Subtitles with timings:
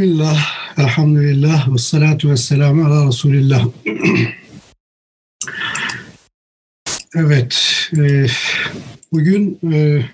[0.00, 0.38] Bismillah,
[0.78, 3.68] elhamdülillah, ve salatu ve selamu ala Resulillah.
[7.16, 7.62] evet,
[7.96, 8.26] e,
[9.12, 10.04] bugün e,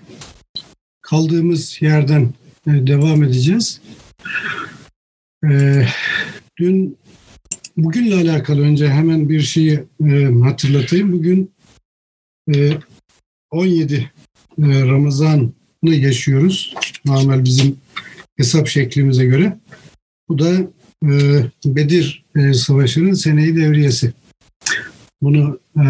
[1.01, 2.33] kaldığımız yerden
[2.67, 3.81] e, devam edeceğiz.
[5.49, 5.85] E,
[6.59, 6.97] dün,
[7.77, 11.11] bugünle alakalı önce hemen bir şeyi e, hatırlatayım.
[11.11, 11.51] Bugün
[12.55, 12.71] e,
[13.51, 14.11] 17 e,
[14.61, 16.75] Ramazan'ı yaşıyoruz.
[17.05, 17.77] Normal bizim
[18.37, 19.59] hesap şeklimize göre.
[20.29, 20.51] Bu da
[21.03, 21.11] e,
[21.65, 24.13] Bedir e, Savaşı'nın seneyi devriyesi.
[25.21, 25.81] Bunu e,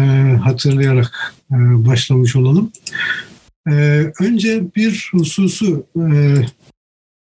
[0.42, 2.72] hatırlayarak e, başlamış olalım.
[3.68, 3.72] E,
[4.20, 6.34] önce bir hususu e,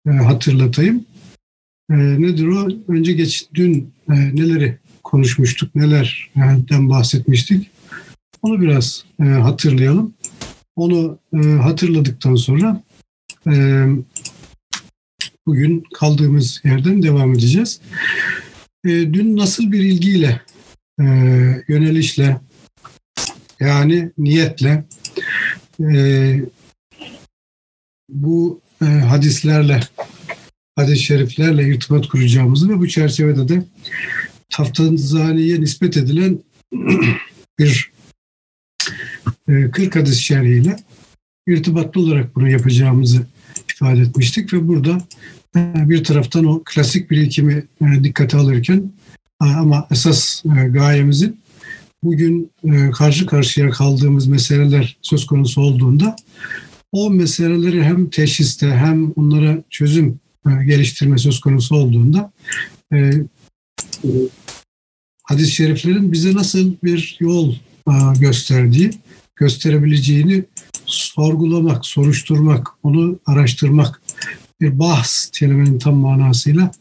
[0.07, 1.05] e, hatırlatayım.
[1.91, 2.67] E, nedir o?
[2.87, 7.69] Önce geç dün e, neleri konuşmuştuk, nelerden bahsetmiştik.
[8.41, 10.13] Onu biraz e, hatırlayalım.
[10.75, 12.83] Onu e, hatırladıktan sonra
[13.47, 13.85] e,
[15.47, 17.81] bugün kaldığımız yerden devam edeceğiz.
[18.85, 20.41] E, dün nasıl bir ilgiyle,
[20.99, 21.05] e,
[21.67, 22.41] yönelişle,
[23.59, 24.85] yani niyetle
[25.79, 26.39] e,
[28.09, 29.79] bu e, hadislerle,
[30.75, 33.63] hadis-i şeriflerle irtibat kuracağımızı ve bu çerçevede de
[34.49, 36.39] Taftazani'ye nispet edilen
[37.59, 37.91] bir
[39.47, 40.75] e, 40 hadis şerhiyle
[41.47, 43.27] irtibatlı olarak bunu yapacağımızı
[43.75, 44.97] ifade etmiştik ve burada
[45.55, 48.91] e, bir taraftan o klasik birikimi e, dikkate alırken
[49.43, 51.39] e, ama esas gayemizin
[52.03, 52.51] bugün
[52.93, 56.15] karşı karşıya kaldığımız meseleler söz konusu olduğunda
[56.91, 62.31] o meseleleri hem teşhiste hem onlara çözüm geliştirme söz konusu olduğunda
[65.23, 67.55] hadis-i şeriflerin bize nasıl bir yol
[68.19, 68.91] gösterdiği,
[69.35, 70.43] gösterebileceğini
[70.85, 74.01] sorgulamak, soruşturmak, onu araştırmak
[74.61, 76.71] bir bahs kelimenin tam manasıyla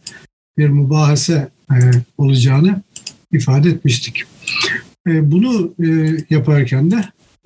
[0.58, 1.76] bir mübahase e,
[2.18, 2.82] olacağını
[3.32, 4.22] ifade etmiştik.
[5.08, 6.96] E, bunu e, yaparken de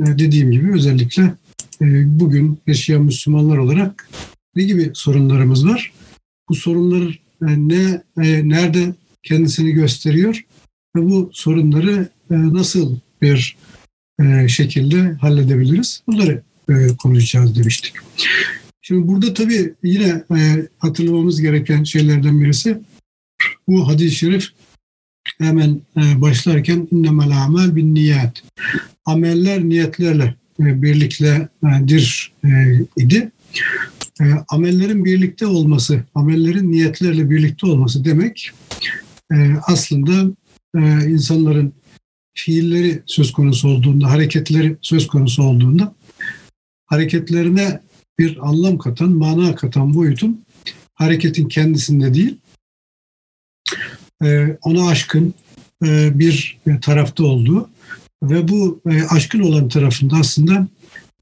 [0.00, 1.22] e, dediğim gibi özellikle
[1.82, 4.08] e, bugün yaşayan Müslümanlar olarak
[4.54, 5.92] ne gibi sorunlarımız var?
[6.48, 10.44] Bu sorunlar e, ne e, nerede kendisini gösteriyor
[10.96, 13.56] ve bu sorunları e, nasıl bir
[14.22, 16.02] e, şekilde halledebiliriz?
[16.06, 17.94] Bunları e, konuşacağız demiştik.
[18.82, 22.78] Şimdi burada tabii yine e, hatırlamamız gereken şeylerden birisi
[23.68, 24.48] bu hadis-i şerif
[25.38, 28.42] hemen başlarken innemel amel bin niyet.
[29.04, 32.32] Ameller niyetlerle e, birliktedir
[32.96, 33.32] idi.
[34.48, 38.50] Amellerin birlikte olması, amellerin niyetlerle birlikte olması demek
[39.66, 40.30] aslında
[41.06, 41.72] insanların
[42.38, 45.94] fiilleri söz konusu olduğunda, hareketleri söz konusu olduğunda
[46.86, 47.80] hareketlerine
[48.18, 50.44] bir anlam katan, mana katan boyutun
[50.98, 52.36] hareketin kendisinde değil,
[54.24, 55.34] e, ona aşkın
[55.86, 57.70] e, bir tarafta olduğu
[58.22, 60.68] ve bu e, aşkın olan tarafında aslında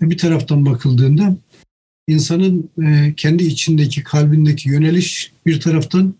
[0.01, 1.37] bir taraftan bakıldığında
[2.09, 2.71] insanın
[3.17, 6.15] kendi içindeki, kalbindeki yöneliş bir taraftan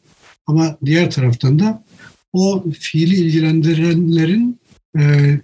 [0.47, 1.85] ama diğer taraftan da
[2.33, 4.61] o fiili ilgilendirenlerin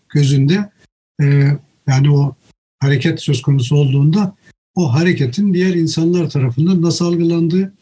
[0.09, 0.71] gözünde
[1.89, 2.35] yani o
[2.81, 4.37] hareket söz konusu olduğunda
[4.75, 7.73] o hareketin diğer insanlar tarafından nasıl algılandığı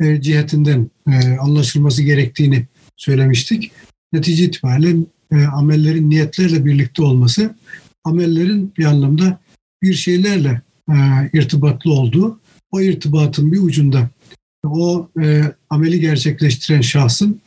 [0.00, 2.66] e, cihetinden e, anlaşılması gerektiğini
[2.96, 3.72] söylemiştik.
[4.12, 4.96] Netice itibariyle
[5.32, 7.54] e, amellerin niyetlerle birlikte olması,
[8.04, 9.40] amellerin bir anlamda
[9.82, 10.94] bir şeylerle e,
[11.32, 14.10] irtibatlı olduğu, o irtibatın bir ucunda
[14.64, 17.40] o e, ameli gerçekleştiren şahsın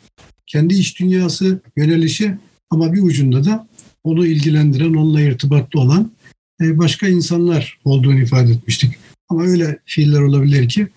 [0.47, 2.38] kendi iç dünyası, yönelişi
[2.73, 3.67] ama bir ucunda da
[4.03, 6.11] onu ilgilendiren, onunla irtibatlı olan
[6.61, 8.95] e, başka insanlar olduğunu ifade etmiştik.
[9.29, 10.88] Ama öyle fiiller olabilir ki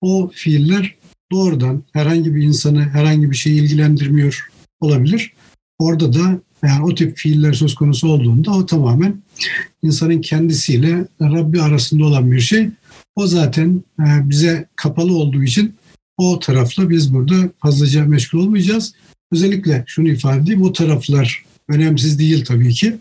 [0.00, 0.94] o fiiller
[1.32, 4.48] doğrudan herhangi bir insanı herhangi bir şey ilgilendirmiyor
[4.80, 5.32] olabilir.
[5.78, 9.22] Orada da yani o tip fiiller söz konusu olduğunda o tamamen
[9.82, 12.68] insanın kendisiyle Rabbi arasında olan bir şey.
[13.16, 15.74] O zaten e, bize kapalı olduğu için
[16.16, 18.94] o tarafla biz burada fazlaca meşgul olmayacağız.
[19.32, 22.96] Özellikle şunu ifade edeyim o taraflar önemsiz değil tabii ki.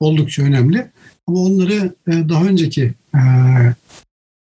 [0.00, 0.86] Oldukça önemli.
[1.26, 3.20] Ama onları e, daha önceki e,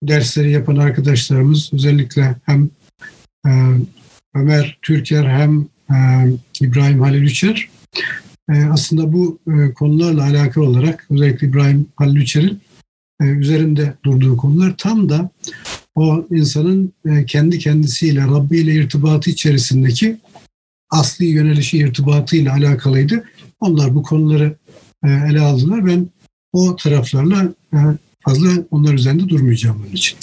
[0.03, 2.71] dersleri yapan arkadaşlarımız özellikle hem
[3.47, 3.51] e,
[4.35, 5.67] Ömer Türker hem
[6.61, 7.69] İbrahim Halil Üçer
[8.71, 9.39] aslında bu
[9.75, 12.61] konularla alakalı olarak özellikle İbrahim Halil Üçer'in
[13.21, 15.31] üzerinde durduğu konular tam da
[15.95, 16.93] o insanın
[17.27, 20.17] kendi kendisiyle Rabbi ile irtibatı içerisindeki
[20.91, 23.25] asli yönelişi irtibatıyla alakalıydı.
[23.61, 24.57] Onlar bu konuları
[25.05, 25.87] ele aldılar.
[25.87, 26.09] Ben
[26.53, 27.79] o taraflarla e,
[28.21, 30.19] fazla onlar üzerinde durmayacağım onun için.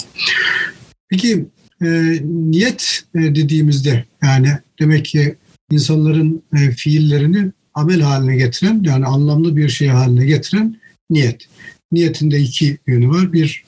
[1.08, 1.46] Peki
[1.82, 4.48] e, niyet e, dediğimizde yani
[4.80, 5.36] demek ki
[5.70, 10.80] insanların e, fiillerini amel haline getiren yani anlamlı bir şey haline getiren
[11.10, 11.48] niyet.
[11.92, 13.32] Niyetinde iki yönü var.
[13.32, 13.64] Bir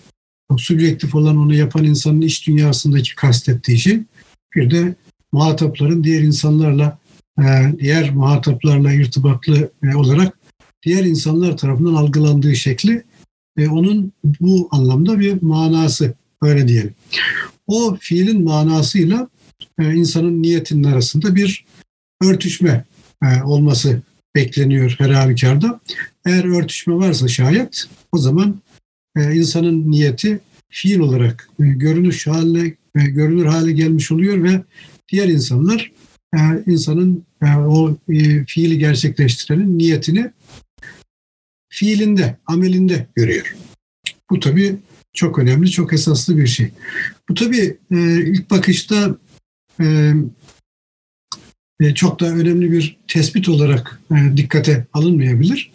[0.56, 4.00] subjektif olan onu yapan insanın iç dünyasındaki kastettiği şey.
[4.54, 4.94] Bir de
[5.36, 6.98] muhatapların diğer insanlarla
[7.38, 7.44] e,
[7.78, 10.38] diğer muhataplarla irtibatlı e, olarak
[10.82, 13.02] diğer insanlar tarafından algılandığı şekli
[13.58, 16.94] ve onun bu anlamda bir manası öyle diyelim.
[17.66, 19.28] O fiilin manasıyla
[19.78, 21.64] e, insanın niyetinin arasında bir
[22.22, 22.84] örtüşme
[23.44, 24.02] olması
[24.34, 25.80] bekleniyor her halükarda.
[26.26, 28.56] Eğer örtüşme varsa şayet o zaman
[29.16, 34.62] insanın niyeti fiil olarak görünüş haline görünür hale gelmiş oluyor ve
[35.08, 35.93] diğer insanlar
[36.67, 37.97] insanın o
[38.47, 40.31] fiili gerçekleştirenin niyetini
[41.69, 43.56] fiilinde, amelinde görüyor.
[44.31, 44.76] Bu tabii
[45.12, 46.70] çok önemli, çok esaslı bir şey.
[47.29, 49.17] Bu tabii e, ilk bakışta
[49.81, 50.12] e,
[51.81, 55.73] e, çok da önemli bir tespit olarak e, dikkate alınmayabilir.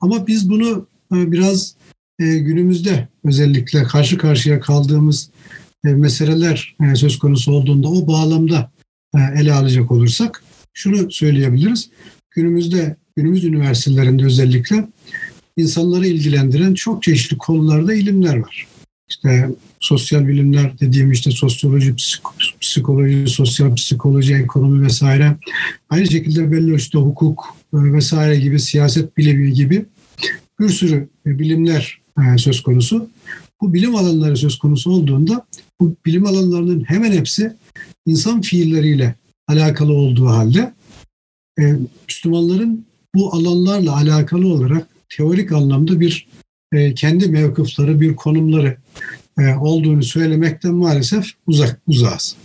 [0.00, 1.74] Ama biz bunu e, biraz
[2.18, 8.70] e, günümüzde özellikle karşı karşıya kaldığımız e, meseleler e, söz konusu olduğunda o bağlamda
[9.14, 11.90] e, ele alacak olursak şunu söyleyebiliriz.
[12.30, 14.88] Günümüzde günümüz üniversitelerinde özellikle
[15.56, 18.66] insanları ilgilendiren çok çeşitli konularda ilimler var.
[19.08, 19.48] İşte
[19.80, 21.94] sosyal bilimler dediğim işte sosyoloji,
[22.60, 25.36] psikoloji, sosyal psikoloji, ekonomi vesaire.
[25.90, 29.84] Aynı şekilde belli işte hukuk e, vesaire gibi siyaset bilimi gibi
[30.60, 33.08] bir sürü bilimler e, söz konusu.
[33.60, 35.46] Bu bilim alanları söz konusu olduğunda
[35.80, 37.56] bu bilim alanlarının hemen hepsi
[38.06, 39.14] insan fiilleriyle
[39.48, 40.74] alakalı olduğu halde
[41.60, 41.62] e,
[42.08, 46.28] Müslümanların bu alanlarla alakalı olarak teorik anlamda bir
[46.72, 48.76] e, kendi mevkıfları, bir konumları
[49.38, 52.36] e, olduğunu söylemekten maalesef uzak uzağız.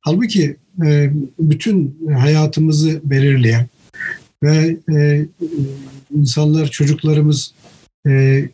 [0.00, 0.56] Halbuki
[0.86, 3.68] e, bütün hayatımızı belirleyen
[4.42, 5.26] ve e,
[6.16, 7.54] insanlar, çocuklarımız
[8.06, 8.44] e,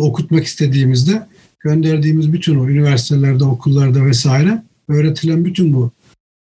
[0.00, 1.26] okutmak istediğimizde
[1.60, 5.90] gönderdiğimiz bütün o üniversitelerde, okullarda vesaire öğretilen bütün bu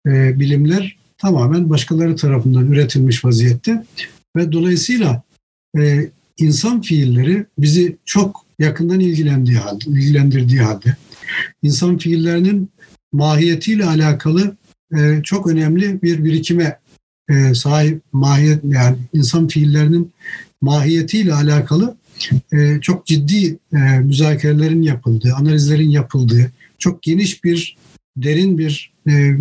[0.07, 3.85] e, bilimler tamamen başkaları tarafından üretilmiş vaziyette.
[4.35, 5.23] Ve dolayısıyla
[5.77, 10.95] e, insan fiilleri bizi çok yakından ilgilendiği halde, ilgilendirdiği halde
[11.61, 12.69] insan fiillerinin
[13.13, 14.55] mahiyetiyle alakalı
[14.97, 16.79] e, çok önemli bir birikime
[17.29, 20.11] e, sahip mahiyet yani insan fiillerinin
[20.61, 21.97] mahiyetiyle alakalı
[22.53, 27.77] e, çok ciddi e, müzakerelerin yapıldığı, analizlerin yapıldığı, çok geniş bir
[28.17, 29.37] derin bir e,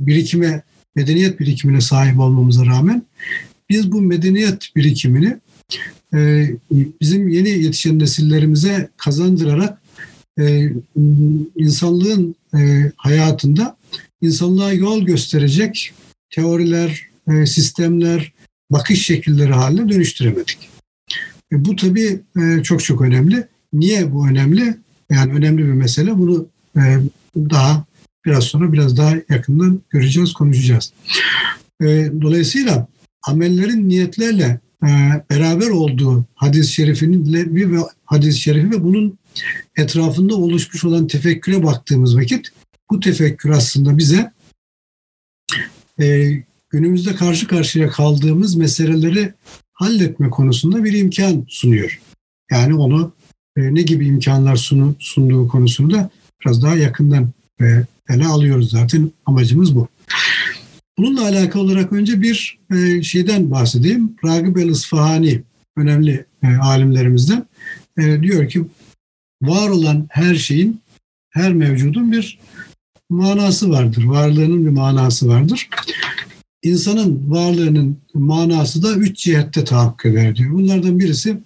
[0.00, 0.62] birikime,
[0.96, 3.02] medeniyet birikimine sahip olmamıza rağmen
[3.70, 5.36] biz bu medeniyet birikimini
[6.14, 6.50] e,
[7.00, 9.82] bizim yeni yetişen nesillerimize kazandırarak
[10.40, 10.70] e,
[11.56, 13.76] insanlığın e, hayatında
[14.22, 15.92] insanlığa yol gösterecek
[16.30, 18.32] teoriler, e, sistemler,
[18.70, 20.73] bakış şekilleri haline dönüştüremedik.
[21.54, 23.48] E, bu tabii e, çok çok önemli.
[23.72, 24.76] Niye bu önemli?
[25.10, 26.18] Yani önemli bir mesele.
[26.18, 26.46] Bunu
[26.76, 26.82] e,
[27.36, 27.84] daha
[28.26, 30.92] biraz sonra biraz daha yakından göreceğiz, konuşacağız.
[31.82, 32.86] E, dolayısıyla
[33.26, 34.88] amellerin niyetlerle e,
[35.30, 39.18] beraber olduğu hadis-i şerifinin ve hadis-i şerifi ve bunun
[39.76, 42.50] etrafında oluşmuş olan tefekküre baktığımız vakit
[42.90, 44.32] bu tefekkür aslında bize
[46.00, 46.32] e,
[46.70, 49.34] günümüzde karşı karşıya kaldığımız meseleleri
[49.74, 52.00] halletme konusunda bir imkan sunuyor.
[52.50, 53.12] Yani onu
[53.56, 57.64] e, ne gibi imkanlar sunu, sunduğu konusunda biraz daha yakından e,
[58.08, 59.88] ele alıyoruz zaten amacımız bu.
[60.98, 64.16] Bununla alakalı olarak önce bir e, şeyden bahsedeyim.
[64.24, 65.42] Ragıb el-İsfahani
[65.76, 67.46] önemli e, alimlerimizden
[67.98, 68.64] diyor ki
[69.42, 70.80] var olan her şeyin,
[71.30, 72.38] her mevcudun bir
[73.10, 74.04] manası vardır.
[74.04, 75.68] Varlığının bir manası vardır.
[76.64, 80.52] İnsanın varlığının manası da üç cihette tahakkuk eder diyor.
[80.52, 81.38] Bunlardan birisi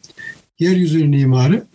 [0.59, 1.67] yeryüzünün imarı.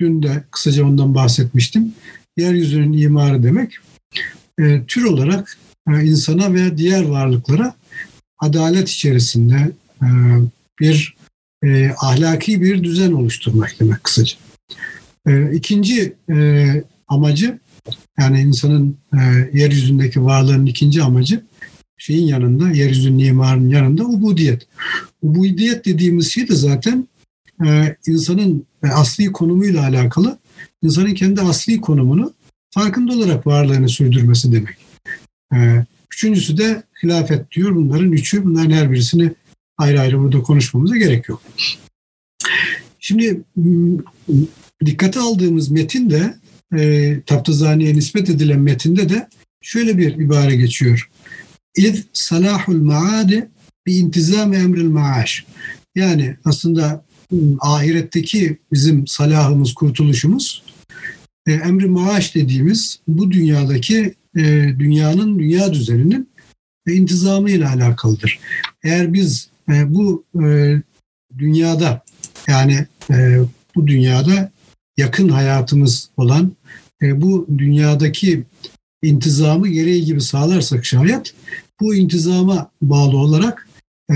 [0.00, 1.92] Dün de kısaca ondan bahsetmiştim.
[2.36, 3.72] Yeryüzünün imarı demek
[4.60, 7.74] e, tür olarak e, insana ve diğer varlıklara
[8.38, 10.08] adalet içerisinde e,
[10.80, 11.16] bir
[11.64, 14.36] e, ahlaki bir düzen oluşturmak demek kısaca.
[15.52, 16.14] İkinci
[17.08, 17.58] amacı
[18.18, 18.96] yani insanın
[19.52, 21.42] yeryüzündeki varlığının ikinci amacı
[21.98, 24.66] şeyin yanında, yeryüzünün imarının yanında ubudiyet.
[25.22, 27.08] Ubudiyet dediğimiz şey de zaten
[28.06, 30.38] insanın asli konumuyla alakalı,
[30.82, 32.32] insanın kendi asli konumunu
[32.70, 34.76] farkında olarak varlığını sürdürmesi demek.
[35.54, 37.74] Ee, üçüncüsü de hilafet diyor.
[37.74, 39.32] Bunların üçü, bunların her birisini
[39.78, 41.42] ayrı ayrı burada konuşmamıza gerek yok.
[43.00, 43.40] Şimdi
[44.84, 46.34] dikkate aldığımız metin de
[46.78, 49.28] e, Taptazani'ye nispet edilen metinde de
[49.62, 51.10] şöyle bir ibare geçiyor.
[51.76, 53.48] İz salahul maade
[53.86, 55.46] bi intizam emril maaş.
[55.94, 60.62] Yani aslında ıı, ahiretteki bizim salahımız, kurtuluşumuz
[61.48, 64.42] e, emri maaş dediğimiz bu dünyadaki e,
[64.78, 66.28] dünyanın, dünya düzeninin
[66.86, 68.38] e, intizamı ile alakalıdır.
[68.84, 69.48] Eğer biz
[69.86, 70.24] bu
[71.38, 72.04] dünyada
[72.48, 72.86] yani
[73.76, 74.50] bu dünyada
[74.96, 76.52] yakın hayatımız olan
[77.02, 78.44] bu dünyadaki
[79.02, 81.34] intizamı gereği gibi sağlarsak şayet
[81.80, 83.68] bu intizama bağlı olarak
[84.10, 84.14] e,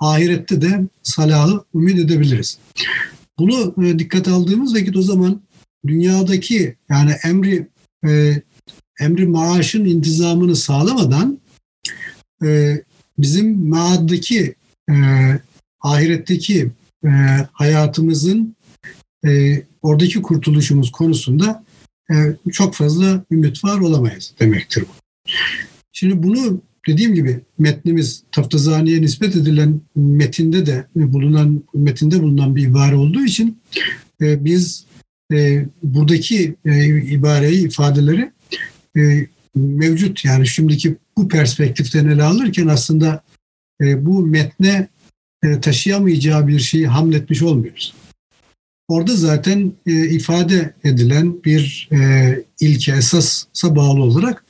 [0.00, 2.58] ahirette de salahı ümit edebiliriz.
[3.38, 5.40] Bunu e, dikkat aldığımız vakit o zaman
[5.86, 7.68] dünyadaki yani emri
[8.06, 8.42] e,
[9.00, 11.38] emri maaşın intizamını sağlamadan
[12.44, 12.80] e,
[13.18, 14.54] bizim maaddaki
[14.90, 14.94] e,
[15.80, 16.70] ahiretteki
[17.04, 17.10] e,
[17.52, 18.56] hayatımızın
[19.26, 21.64] e, oradaki kurtuluşumuz konusunda
[22.52, 25.30] çok fazla ümit var olamayız demektir bu.
[25.92, 32.96] Şimdi bunu dediğim gibi metnimiz Taftazani'ye nispet edilen metinde de bulunan metinde bulunan bir ibare
[32.96, 33.58] olduğu için
[34.20, 34.84] e, biz
[35.32, 38.32] e, buradaki e, ibareyi ifadeleri
[38.96, 43.22] e, mevcut yani şimdiki bu perspektiften ele alırken aslında
[43.80, 44.88] e, bu metne
[45.44, 47.94] e, taşıyamayacağı bir şeyi hamletmiş olmuyoruz.
[48.88, 51.98] Orada zaten e, ifade edilen bir e,
[52.60, 54.44] ilke esasa bağlı olarak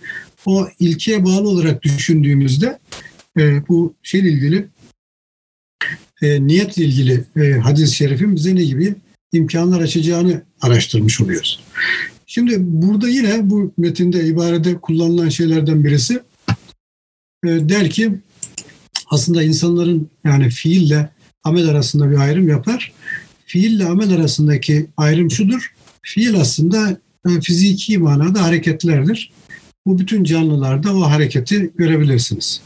[0.46, 2.78] o ilkeye bağlı olarak düşündüğümüzde
[3.38, 4.68] e, bu şeyle ilgili
[6.22, 8.94] e, niyetle ilgili e, hadis-i şerifin bize ne gibi
[9.32, 11.60] imkanlar açacağını araştırmış oluyoruz.
[12.26, 16.14] Şimdi burada yine bu metinde ibarede kullanılan şeylerden birisi
[17.44, 18.12] e, der ki
[19.10, 21.10] aslında insanların yani fiille
[21.44, 22.92] amel arasında bir ayrım yapar.
[23.54, 25.74] Fiille amel arasındaki ayrım şudur.
[26.02, 29.32] Fiil aslında e, fiziki manada hareketlerdir.
[29.86, 32.62] Bu bütün canlılarda o hareketi görebilirsiniz.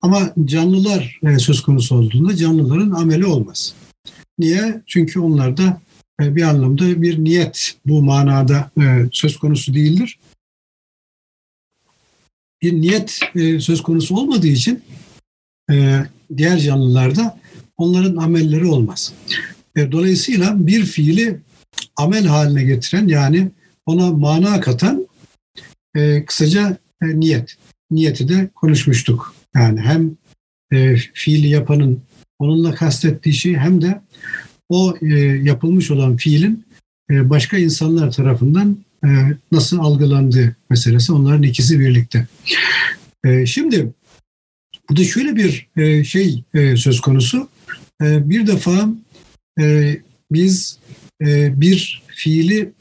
[0.00, 3.74] Ama canlılar e, söz konusu olduğunda canlıların ameli olmaz.
[4.38, 4.82] Niye?
[4.86, 5.80] Çünkü onlarda
[6.22, 8.70] e, bir anlamda bir niyet bu manada
[9.12, 10.18] söz konusu değildir.
[12.62, 13.20] Bir niyet
[13.62, 14.82] söz konusu olmadığı için
[16.36, 17.38] diğer canlılarda
[17.76, 19.12] onların amelleri olmaz.
[19.92, 21.40] Dolayısıyla bir fiili
[21.96, 23.50] amel haline getiren yani
[23.86, 25.08] ona mana katan
[25.96, 27.56] e, kısaca e, niyet.
[27.90, 29.34] Niyeti de konuşmuştuk.
[29.54, 30.16] Yani hem
[30.72, 32.02] e, fiili yapanın
[32.38, 34.00] onunla kastettiği şey hem de
[34.68, 36.64] o e, yapılmış olan fiilin
[37.10, 39.08] e, başka insanlar tarafından e,
[39.52, 42.26] nasıl algılandığı meselesi onların ikisi birlikte.
[43.24, 43.92] E, şimdi
[44.88, 47.48] burada şöyle bir e, şey e, söz konusu.
[48.02, 48.88] E, bir defa
[49.60, 49.96] e,
[50.30, 50.78] biz
[51.26, 52.72] e, bir fiili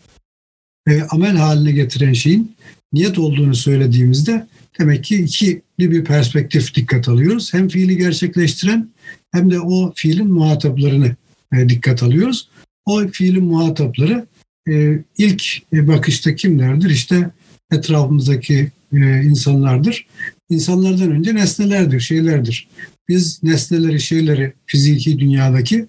[0.88, 2.56] e, amel haline getiren şeyin
[2.94, 4.48] niyet olduğunu söylediğimizde
[4.80, 7.54] demek ki ikili bir perspektif dikkat alıyoruz.
[7.54, 8.90] Hem fiili gerçekleştiren
[9.32, 11.16] hem de o fiilin muhataplarını
[11.54, 12.50] e, dikkat alıyoruz.
[12.86, 14.28] O fiilin muhatapları
[14.70, 15.44] e, ilk
[15.74, 16.90] bakışta kimlerdir?
[16.90, 17.30] İşte
[17.72, 20.08] etrafımızdaki e, insanlardır.
[20.50, 22.68] İnsanlardan önce nesnelerdir, şeylerdir.
[23.10, 25.88] Biz nesneleri, şeyleri fiziki dünyadaki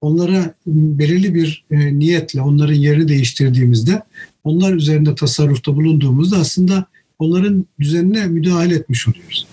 [0.00, 4.02] onlara belirli bir niyetle onların yerini değiştirdiğimizde
[4.44, 6.86] onlar üzerinde tasarrufta bulunduğumuzda aslında
[7.18, 9.46] onların düzenine müdahale etmiş oluyoruz.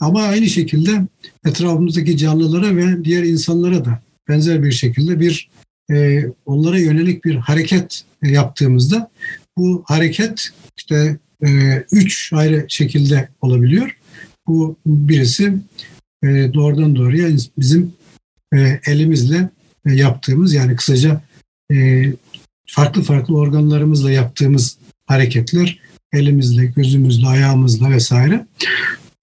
[0.00, 1.06] Ama aynı şekilde
[1.46, 5.48] etrafımızdaki canlılara ve diğer insanlara da benzer bir şekilde bir
[5.90, 9.10] e, onlara yönelik bir hareket yaptığımızda
[9.56, 11.48] bu hareket işte e,
[11.92, 13.98] üç ayrı şekilde olabiliyor.
[14.46, 15.54] Bu birisi
[16.22, 17.92] e, doğrudan doğruya bizim
[18.54, 19.50] e, elimizle
[19.86, 21.20] e, yaptığımız yani kısaca
[21.72, 22.04] e,
[22.66, 25.78] farklı farklı organlarımızla yaptığımız hareketler,
[26.12, 28.46] elimizle, gözümüzle, ayağımızla vesaire.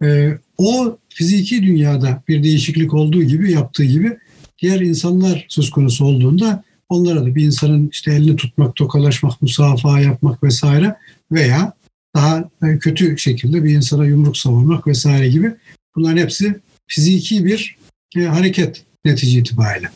[0.04, 4.18] E, o fiziki dünyada bir değişiklik olduğu gibi, yaptığı gibi
[4.62, 10.44] diğer insanlar söz konusu olduğunda onlara da bir insanın işte elini tutmak, tokalaşmak, musafaha yapmak
[10.44, 10.96] vesaire
[11.32, 11.74] veya
[12.16, 15.54] daha e, kötü şekilde bir insana yumruk savurmak vesaire gibi
[15.96, 17.78] bunların hepsi fiziki bir
[18.16, 19.90] e, hareket netice itibariyle.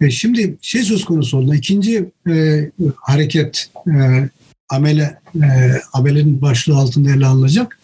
[0.00, 1.54] E, şimdi şey söz konusu oldu.
[1.54, 4.28] İkinci e, hareket e,
[4.70, 5.48] amele e,
[5.92, 7.78] amelenin başlığı altında ele alınacak.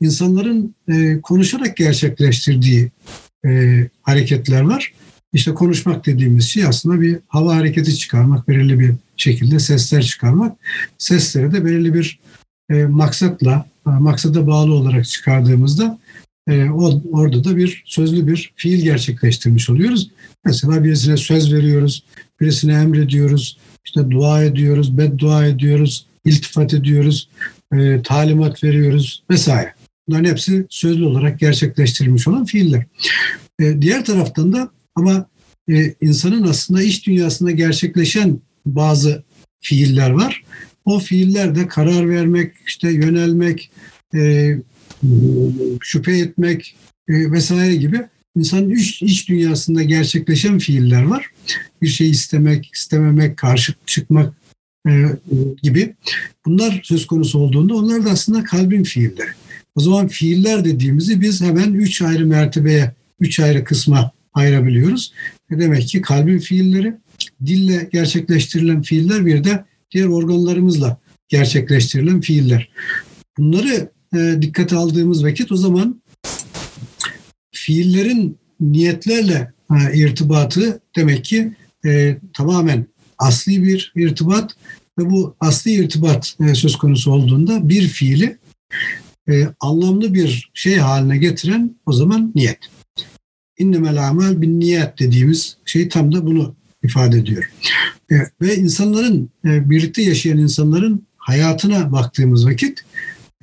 [0.00, 2.90] İnsanların e, konuşarak gerçekleştirdiği
[3.46, 4.92] e, hareketler var.
[5.32, 10.56] İşte konuşmak dediğimiz şey aslında bir hava hareketi çıkarmak, belirli bir şekilde sesler çıkarmak.
[10.98, 12.18] Sesleri de belirli bir
[12.70, 15.98] e, maksatla, e, maksada bağlı olarak çıkardığımızda
[16.48, 16.70] e,
[17.12, 20.10] orada da bir sözlü bir fiil gerçekleştirmiş oluyoruz.
[20.44, 22.04] Mesela birisine söz veriyoruz,
[22.40, 27.28] birisine emrediyoruz, işte dua ediyoruz, beddua ediyoruz, iltifat ediyoruz,
[27.72, 29.74] e, talimat veriyoruz vesaire.
[30.08, 32.84] Bunların hepsi sözlü olarak gerçekleştirilmiş olan fiiller.
[33.60, 35.26] E, diğer taraftan da ama
[35.70, 39.22] e, insanın aslında iç dünyasında gerçekleşen bazı
[39.60, 40.42] fiiller var.
[40.84, 43.70] O fiiller de karar vermek, işte yönelmek,
[44.14, 44.52] e,
[45.80, 46.76] şüphe etmek
[47.08, 48.00] e, vesaire gibi
[48.36, 51.30] insanın iç, iç dünyasında gerçekleşen fiiller var.
[51.82, 54.34] Bir şey istemek, istememek, karşı çıkmak
[54.88, 55.04] e,
[55.62, 55.94] gibi.
[56.46, 59.30] Bunlar söz konusu olduğunda onlar da aslında kalbin fiilleri.
[59.74, 65.12] O zaman fiiller dediğimizi biz hemen üç ayrı mertebeye, üç ayrı kısma ayırabiliyoruz.
[65.50, 66.94] E demek ki kalbin fiilleri,
[67.46, 70.98] dille gerçekleştirilen fiiller bir de diğer organlarımızla
[71.28, 72.68] gerçekleştirilen fiiller.
[73.38, 76.02] Bunları e, dikkate aldığımız vakit o zaman
[77.52, 81.52] fiillerin niyetlerle e, irtibatı demek ki
[81.86, 82.86] e, tamamen
[83.18, 84.56] asli bir irtibat
[84.98, 88.38] ve bu asli irtibat e, söz konusu olduğunda bir fiili
[89.60, 92.58] anlamlı bir şey haline getiren o zaman niyet.
[93.58, 97.50] İnnemel amel bin niyet dediğimiz şey tam da bunu ifade ediyor.
[98.40, 102.84] Ve insanların, birlikte yaşayan insanların hayatına baktığımız vakit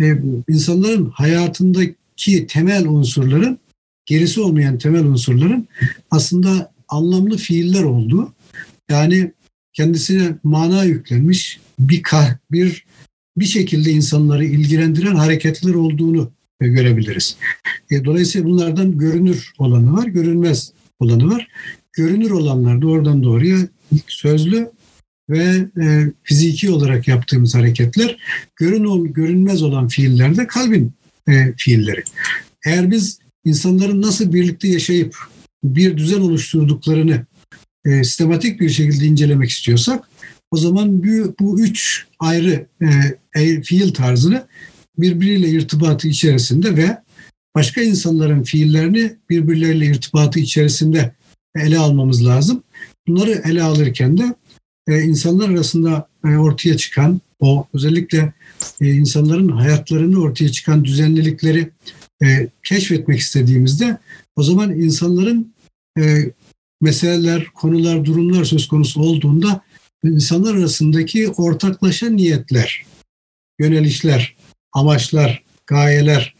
[0.01, 0.13] e,
[0.49, 3.59] insanların hayatındaki temel unsurların
[4.05, 5.67] gerisi olmayan temel unsurların
[6.11, 8.33] aslında anlamlı fiiller olduğu
[8.89, 9.31] yani
[9.73, 12.03] kendisine mana yüklenmiş bir
[12.51, 12.85] bir
[13.37, 17.37] bir şekilde insanları ilgilendiren hareketler olduğunu görebiliriz.
[17.91, 21.47] E, dolayısıyla bunlardan görünür olanı var, görünmez olanı var.
[21.93, 23.57] Görünür olanlar doğrudan doğruya
[24.07, 24.71] sözlü
[25.33, 28.17] ve e, fiziki olarak yaptığımız hareketler,
[28.55, 30.93] görün görünmez olan fiiller de kalbin
[31.29, 32.03] e, fiilleri.
[32.65, 35.17] Eğer biz insanların nasıl birlikte yaşayıp
[35.63, 37.25] bir düzen oluşturduklarını
[37.85, 40.09] e, sistematik bir şekilde incelemek istiyorsak
[40.51, 42.67] o zaman bu, bu üç ayrı
[43.35, 44.47] e, fiil tarzını
[44.97, 46.97] birbiriyle irtibatı içerisinde ve
[47.55, 51.11] başka insanların fiillerini birbirleriyle irtibatı içerisinde
[51.55, 52.63] ele almamız lazım.
[53.07, 54.35] Bunları ele alırken de
[54.87, 58.33] e, insanlar arasında e, ortaya çıkan o özellikle
[58.81, 61.69] e, insanların hayatlarını ortaya çıkan düzenlilikleri
[62.23, 63.97] e, keşfetmek istediğimizde
[64.35, 65.53] o zaman insanların
[65.99, 66.31] e,
[66.81, 69.61] meseleler, konular, durumlar söz konusu olduğunda
[70.03, 72.85] insanlar arasındaki ortaklaşa niyetler,
[73.59, 74.35] yönelişler,
[74.73, 76.35] amaçlar, gayeler,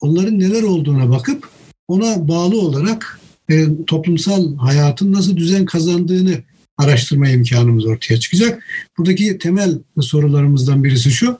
[0.00, 1.48] onların neler olduğuna bakıp
[1.88, 6.42] ona bağlı olarak e, toplumsal hayatın nasıl düzen kazandığını
[6.78, 8.62] araştırma imkanımız ortaya çıkacak.
[8.98, 11.38] Buradaki temel sorularımızdan birisi şu.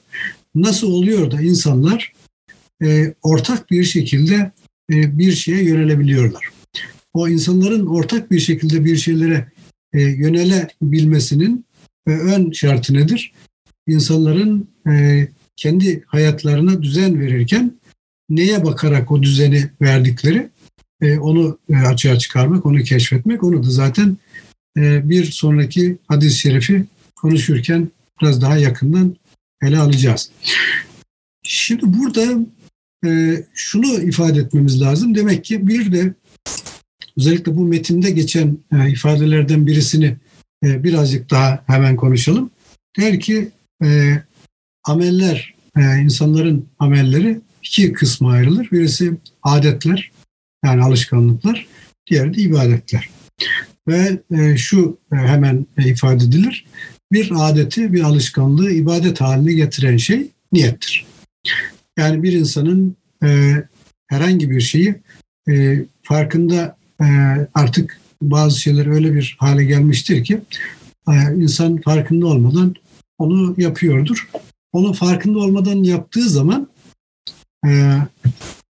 [0.55, 2.13] Nasıl oluyor da insanlar
[2.83, 4.51] e, ortak bir şekilde
[4.91, 6.49] e, bir şeye yönelebiliyorlar?
[7.13, 9.51] O insanların ortak bir şekilde bir şeylere
[9.93, 11.65] e, yönelebilmesinin
[12.07, 13.33] e, ön şartı nedir?
[13.87, 17.73] İnsanların e, kendi hayatlarına düzen verirken
[18.29, 20.49] neye bakarak o düzeni verdikleri
[21.01, 24.17] e, onu e, açığa çıkarmak, onu keşfetmek, onu da zaten
[24.77, 26.85] bir sonraki hadis-i şerifi
[27.15, 27.89] konuşurken
[28.21, 29.15] biraz daha yakından
[29.61, 30.31] ele alacağız.
[31.43, 32.39] Şimdi burada
[33.05, 35.15] e, şunu ifade etmemiz lazım.
[35.15, 36.13] Demek ki bir de
[37.17, 40.17] özellikle bu metinde geçen e, ifadelerden birisini
[40.63, 42.51] e, birazcık daha hemen konuşalım.
[42.99, 43.51] Der ki
[44.83, 45.55] ameller,
[46.03, 48.71] insanların amelleri iki kısma ayrılır.
[48.71, 49.13] Birisi
[49.43, 50.11] adetler
[50.65, 51.67] yani alışkanlıklar,
[52.09, 53.09] diğeri de ibadetler.
[53.87, 56.65] Ve e, şu e, hemen ifade edilir.
[57.11, 61.05] Bir adeti, bir alışkanlığı ibadet haline getiren şey niyettir.
[61.97, 63.53] Yani bir insanın e,
[64.07, 64.95] herhangi bir şeyi
[66.03, 66.77] farkında
[67.53, 70.41] artık bazı şeyler öyle bir hale gelmiştir ki
[71.35, 72.75] insan farkında olmadan
[73.17, 74.29] onu yapıyordur.
[74.71, 76.69] Onu farkında olmadan yaptığı zaman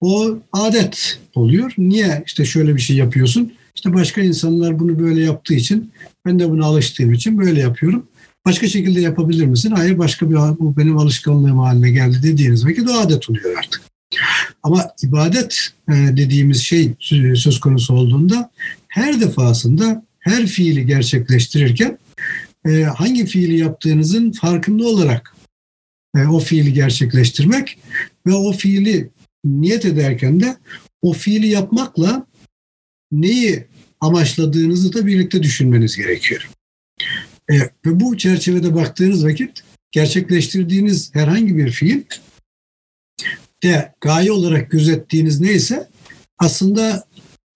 [0.01, 1.73] o adet oluyor.
[1.77, 3.53] Niye işte şöyle bir şey yapıyorsun?
[3.75, 5.91] İşte başka insanlar bunu böyle yaptığı için
[6.25, 8.07] ben de buna alıştığım için böyle yapıyorum.
[8.45, 9.71] Başka şekilde yapabilir misin?
[9.71, 13.81] Hayır başka bir bu benim alışkanlığım haline geldi dediğiniz vakit o adet oluyor artık.
[14.63, 16.93] Ama ibadet e, dediğimiz şey
[17.35, 18.51] söz konusu olduğunda
[18.87, 21.97] her defasında her fiili gerçekleştirirken
[22.65, 25.35] e, hangi fiili yaptığınızın farkında olarak
[26.15, 27.79] e, o fiili gerçekleştirmek
[28.27, 29.09] ve o fiili
[29.45, 30.57] niyet ederken de
[31.01, 32.27] o fiili yapmakla
[33.11, 33.65] neyi
[34.01, 36.49] amaçladığınızı da birlikte düşünmeniz gerekiyor.
[37.51, 42.01] E, ve bu çerçevede baktığınız vakit gerçekleştirdiğiniz herhangi bir fiil
[43.63, 45.89] de gaye olarak gözettiğiniz neyse
[46.37, 47.07] aslında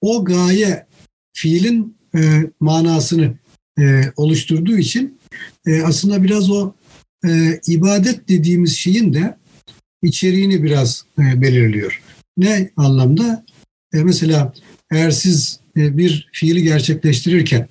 [0.01, 0.85] o gaye
[1.33, 2.19] fiilin e,
[2.59, 3.33] manasını
[3.79, 5.19] e, oluşturduğu için
[5.67, 6.73] e, aslında biraz o
[7.27, 9.37] e, ibadet dediğimiz şeyin de
[10.03, 12.01] içeriğini biraz e, belirliyor.
[12.37, 13.45] Ne anlamda?
[13.93, 14.53] E, mesela
[14.91, 17.67] eğer siz e, bir fiili gerçekleştirirken,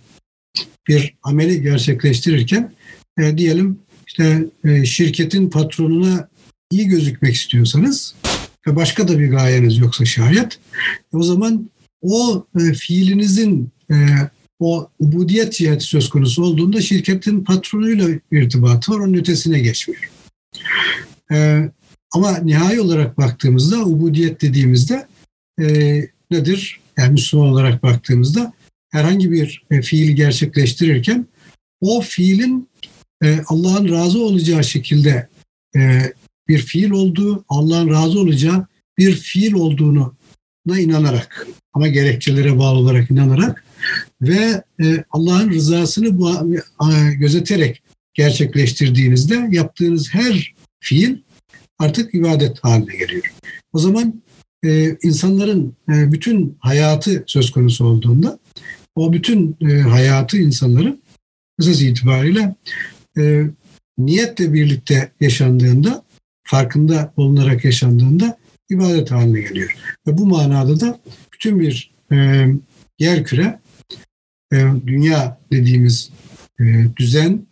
[0.88, 2.72] bir ameli gerçekleştirirken
[3.18, 6.28] e, diyelim işte e, şirketin patronuna
[6.70, 8.14] iyi gözükmek istiyorsanız
[8.66, 10.58] ve başka da bir gayeniz yoksa şayet
[11.12, 11.70] o zaman
[12.02, 13.94] o e, fiilinizin e,
[14.58, 20.10] o ubudiyet ciheti söz konusu olduğunda şirketin patronuyla irtibatı var, onun ötesine geçmiyor.
[21.32, 21.68] E,
[22.14, 25.06] ama nihai olarak baktığımızda, ubudiyet dediğimizde
[25.60, 25.66] e,
[26.30, 26.80] nedir?
[26.98, 28.52] Yani Müslüman olarak baktığımızda
[28.90, 31.26] herhangi bir e, fiili gerçekleştirirken
[31.80, 32.68] o fiilin
[33.24, 35.28] e, Allah'ın razı olacağı şekilde
[35.76, 36.12] e,
[36.48, 38.66] bir fiil olduğu, Allah'ın razı olacağı
[38.98, 40.16] bir fiil olduğunu
[40.68, 43.64] da inanarak ama gerekçelere bağlı olarak inanarak
[44.22, 44.62] ve
[45.10, 46.56] Allah'ın rızasını bu,
[47.18, 47.82] gözeterek
[48.14, 51.16] gerçekleştirdiğinizde yaptığınız her fiil
[51.78, 53.32] artık ibadet haline geliyor.
[53.72, 54.22] O zaman
[54.64, 58.38] e, insanların e, bütün hayatı söz konusu olduğunda
[58.94, 61.02] o bütün e, hayatı insanların
[61.60, 62.54] esas itibariyle
[63.18, 63.44] e,
[63.98, 66.04] niyetle birlikte yaşandığında,
[66.42, 68.38] farkında olunarak yaşandığında
[68.70, 69.76] ibadet haline geliyor.
[70.06, 71.00] Ve bu manada da
[71.32, 71.94] bütün bir
[72.98, 73.60] yer küre,
[74.86, 76.10] dünya dediğimiz
[76.96, 77.46] düzen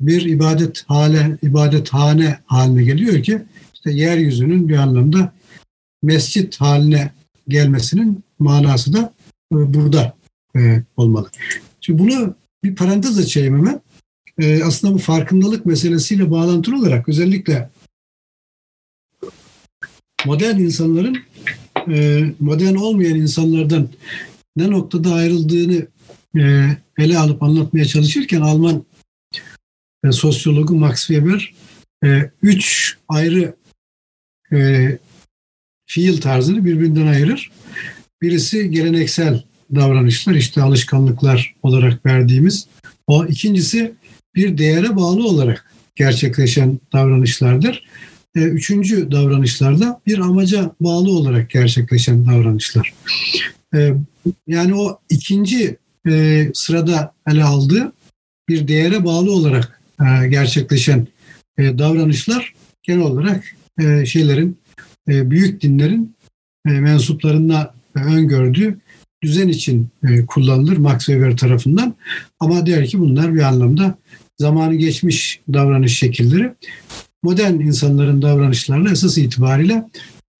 [0.00, 3.42] bir ibadet hale, ibadet hane haline geliyor ki
[3.74, 5.32] işte yeryüzünün bir anlamda
[6.02, 7.12] mescit haline
[7.48, 9.12] gelmesinin manası da
[9.52, 10.16] e, burada
[10.56, 11.30] e, olmalı.
[11.80, 12.34] Şimdi bunu
[12.64, 13.80] bir parantez açayım hemen.
[14.38, 17.70] E, aslında bu farkındalık meselesiyle bağlantılı olarak özellikle
[20.26, 21.18] modern insanların
[22.40, 23.88] modern olmayan insanlardan
[24.56, 25.86] ne noktada ayrıldığını
[26.98, 28.84] ele alıp anlatmaya çalışırken Alman
[30.10, 31.54] sosyologu Max Weber
[32.42, 33.54] üç ayrı
[35.88, 37.50] fiil tarzını birbirinden ayırır.
[38.22, 39.42] Birisi geleneksel
[39.74, 42.66] davranışlar, işte alışkanlıklar olarak verdiğimiz.
[43.06, 43.92] O ikincisi
[44.34, 47.84] bir değere bağlı olarak gerçekleşen davranışlardır.
[48.36, 52.94] E, üçüncü davranışlarda bir amaca bağlı olarak gerçekleşen davranışlar.
[53.74, 53.92] E,
[54.46, 55.76] yani o ikinci
[56.08, 57.92] e, sırada ele aldığı
[58.48, 59.80] bir değere bağlı olarak
[60.28, 61.08] gerçekleşen
[61.58, 63.44] davranışlar genel olarak
[64.06, 64.58] şeylerin
[65.08, 66.14] büyük dinlerin
[66.64, 68.78] mensuplarına öngördüğü
[69.22, 69.88] düzen için
[70.26, 71.94] kullanılır Max Weber tarafından.
[72.40, 73.98] Ama der ki bunlar bir anlamda
[74.38, 76.54] zamanı geçmiş davranış şekilleri
[77.22, 79.88] modern insanların davranışlarına esas itibariyle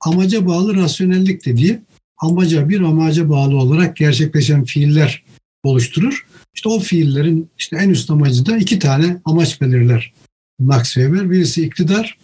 [0.00, 1.80] amaca bağlı rasyonellik dediği
[2.18, 5.24] amaca bir amaca bağlı olarak gerçekleşen fiiller
[5.62, 6.26] oluşturur.
[6.54, 10.12] İşte o fiillerin işte en üst amacı da iki tane amaç belirler
[10.58, 11.30] Max Weber.
[11.30, 12.18] Birisi iktidar,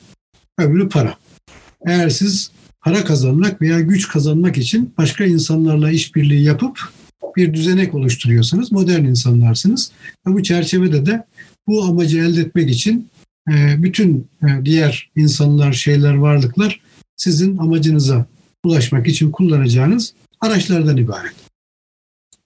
[0.59, 1.16] öbürü para.
[1.86, 6.80] Eğer siz para kazanmak veya güç kazanmak için başka insanlarla işbirliği yapıp
[7.36, 9.92] bir düzenek oluşturuyorsanız modern insanlarsınız.
[10.26, 11.24] Ve bu çerçevede de
[11.66, 13.08] bu amacı elde etmek için
[13.50, 16.80] e, bütün e, diğer insanlar, şeyler, varlıklar
[17.16, 18.26] sizin amacınıza
[18.64, 21.34] ulaşmak için kullanacağınız araçlardan ibaret.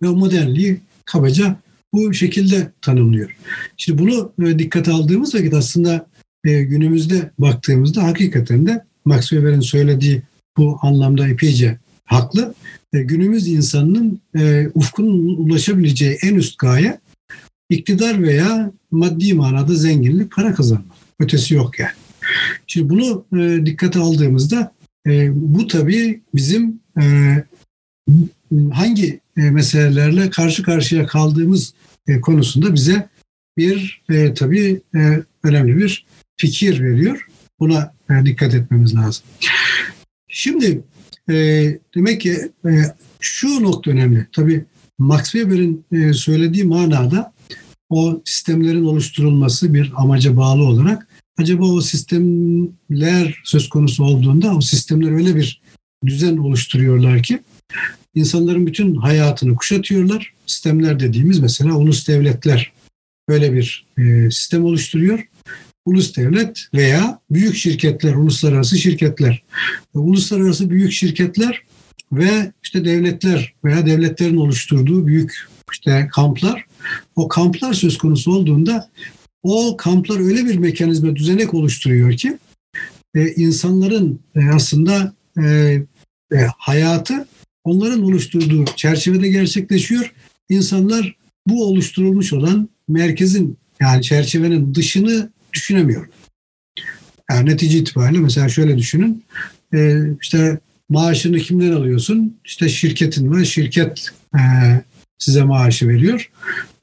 [0.02, 1.56] Ve modernliği kabaca
[1.92, 3.36] bu şekilde tanımlıyor.
[3.76, 6.06] Şimdi bunu e, dikkate aldığımız vakit aslında
[6.44, 10.22] günümüzde baktığımızda hakikaten de Max Weber'in söylediği
[10.56, 12.54] bu anlamda epeyce haklı.
[12.92, 14.20] Günümüz insanının
[14.74, 17.00] ufkunun ulaşabileceği en üst gaye
[17.70, 20.96] iktidar veya maddi manada zenginlik, para kazanmak.
[21.20, 21.92] Ötesi yok yani.
[22.66, 24.72] Şimdi bunu e, dikkate aldığımızda
[25.06, 27.34] e, bu tabii bizim e,
[28.72, 31.74] hangi e, meselelerle karşı karşıya kaldığımız
[32.08, 33.08] e, konusunda bize
[33.56, 37.28] bir e, tabii e, önemli bir fikir veriyor.
[37.60, 39.24] Buna e, dikkat etmemiz lazım.
[40.28, 40.82] Şimdi
[41.30, 41.34] e,
[41.94, 42.70] demek ki e,
[43.20, 44.26] şu nokta önemli.
[44.32, 44.64] Tabii
[44.98, 47.32] Max Weber'in e, söylediği manada
[47.90, 55.12] o sistemlerin oluşturulması bir amaca bağlı olarak acaba o sistemler söz konusu olduğunda o sistemler
[55.12, 55.60] öyle bir
[56.06, 57.40] düzen oluşturuyorlar ki
[58.14, 60.32] insanların bütün hayatını kuşatıyorlar.
[60.46, 62.72] Sistemler dediğimiz mesela ulus devletler
[63.28, 65.27] böyle bir e, sistem oluşturuyor.
[65.88, 69.42] Ulus devlet veya büyük şirketler, uluslararası şirketler.
[69.94, 71.62] Uluslararası büyük şirketler
[72.12, 76.64] ve işte devletler veya devletlerin oluşturduğu büyük işte kamplar
[77.16, 78.90] o kamplar söz konusu olduğunda
[79.42, 82.38] o kamplar öyle bir mekanizma düzenek oluşturuyor ki
[83.14, 85.46] e, insanların e, aslında e,
[86.32, 87.28] e, hayatı
[87.64, 90.12] onların oluşturduğu çerçevede gerçekleşiyor.
[90.48, 96.08] İnsanlar bu oluşturulmuş olan merkezin yani çerçevenin dışını düşünemiyor.
[97.30, 99.24] Yani netice itibariyle mesela şöyle düşünün.
[99.74, 102.38] E, işte maaşını kimden alıyorsun?
[102.44, 103.44] İşte şirketin var.
[103.44, 104.40] Şirket e,
[105.18, 106.30] size maaşı veriyor.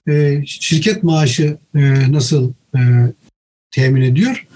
[0.10, 2.80] E, şirket maaşı e, nasıl e,
[3.72, 4.48] temin ediyor?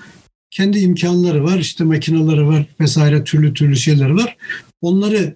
[0.51, 4.37] Kendi imkanları var, işte makinaları var vesaire türlü türlü şeyler var.
[4.81, 5.35] Onları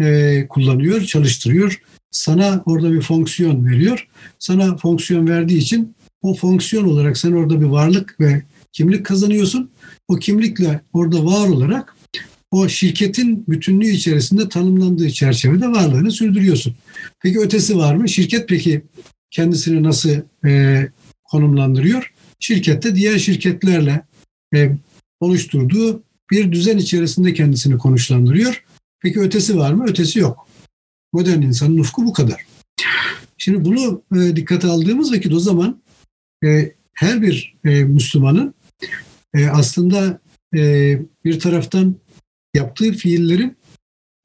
[0.00, 1.82] e, kullanıyor, çalıştırıyor.
[2.10, 4.08] Sana orada bir fonksiyon veriyor.
[4.38, 9.70] Sana fonksiyon verdiği için o fonksiyon olarak sen orada bir varlık ve kimlik kazanıyorsun.
[10.08, 11.96] O kimlikle orada var olarak
[12.50, 16.74] o şirketin bütünlüğü içerisinde tanımlandığı çerçevede varlığını sürdürüyorsun.
[17.22, 18.08] Peki ötesi var mı?
[18.08, 18.82] Şirket peki
[19.30, 20.10] kendisini nasıl
[20.44, 20.88] e,
[21.24, 22.12] konumlandırıyor?
[22.40, 24.06] Şirkette diğer şirketlerle
[24.54, 24.70] e,
[25.20, 28.64] oluşturduğu bir düzen içerisinde kendisini konuşlandırıyor.
[29.00, 29.84] Peki ötesi var mı?
[29.88, 30.48] Ötesi yok.
[31.12, 32.46] Modern insanın ufku bu kadar.
[33.38, 35.81] Şimdi bunu e, dikkate aldığımız vakit o zaman
[36.44, 38.54] e, her bir e, Müslümanın
[39.34, 40.22] e, aslında
[41.24, 41.96] bir taraftan
[42.54, 43.56] yaptığı fiillerin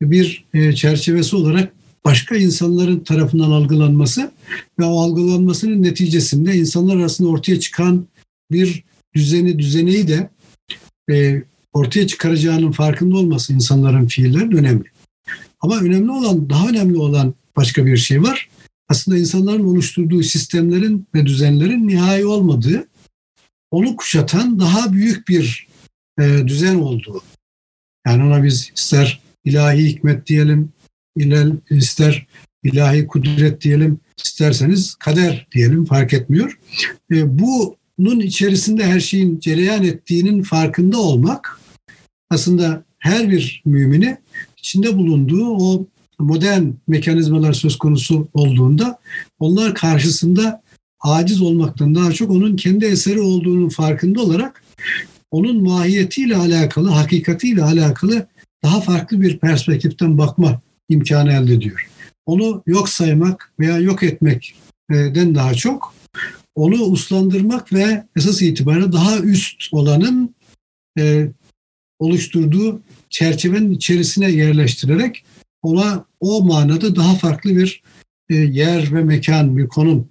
[0.02, 1.74] bir çerçevesi olarak
[2.06, 4.32] başka insanların tarafından algılanması
[4.80, 8.08] ve o algılanmasının neticesinde insanlar arasında ortaya çıkan
[8.52, 8.84] bir
[9.16, 10.30] düzeni, düzeneyi de
[11.74, 14.86] ortaya çıkaracağının farkında olması insanların fiillerin önemli.
[15.60, 18.50] Ama önemli olan, daha önemli olan başka bir şey var.
[18.90, 22.88] Aslında insanların oluşturduğu sistemlerin ve düzenlerin nihai olmadığı,
[23.72, 25.68] onu kuşatan daha büyük bir
[26.20, 27.22] e, düzen olduğu.
[28.08, 30.72] Yani ona biz ister ilahi hikmet diyelim,
[31.70, 32.28] ister
[32.64, 36.60] ilahi kudret diyelim, isterseniz kader diyelim fark etmiyor.
[37.12, 41.62] E, bunun içerisinde her şeyin cereyan ettiğinin farkında olmak
[42.30, 44.18] aslında her bir mümini
[44.58, 45.88] içinde bulunduğu o
[46.20, 49.00] modern mekanizmalar söz konusu olduğunda
[49.40, 50.64] onlar karşısında
[51.00, 54.64] aciz olmaktan daha çok onun kendi eseri olduğunun farkında olarak
[55.32, 58.28] onun mahiyetiyle alakalı, hakikatiyle alakalı
[58.64, 61.88] daha farklı bir perspektiften bakma imkanı elde ediyor.
[62.26, 65.94] Onu yok saymak veya yok etmekten daha çok
[66.56, 70.36] onu uslandırmak ve esas itibariyle daha üst olanın
[71.00, 71.28] e,
[72.00, 75.24] oluşturduğu çerçevenin içerisine yerleştirerek
[75.70, 77.82] ona o manada daha farklı bir
[78.30, 80.08] e, yer ve mekan, bir konum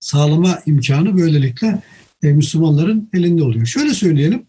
[0.00, 1.82] sağlama imkanı böylelikle
[2.22, 3.66] e, Müslümanların elinde oluyor.
[3.66, 4.46] Şöyle söyleyelim,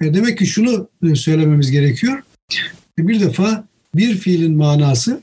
[0.00, 2.22] e, demek ki şunu e, söylememiz gerekiyor.
[2.98, 5.20] E, bir defa bir fiilin manası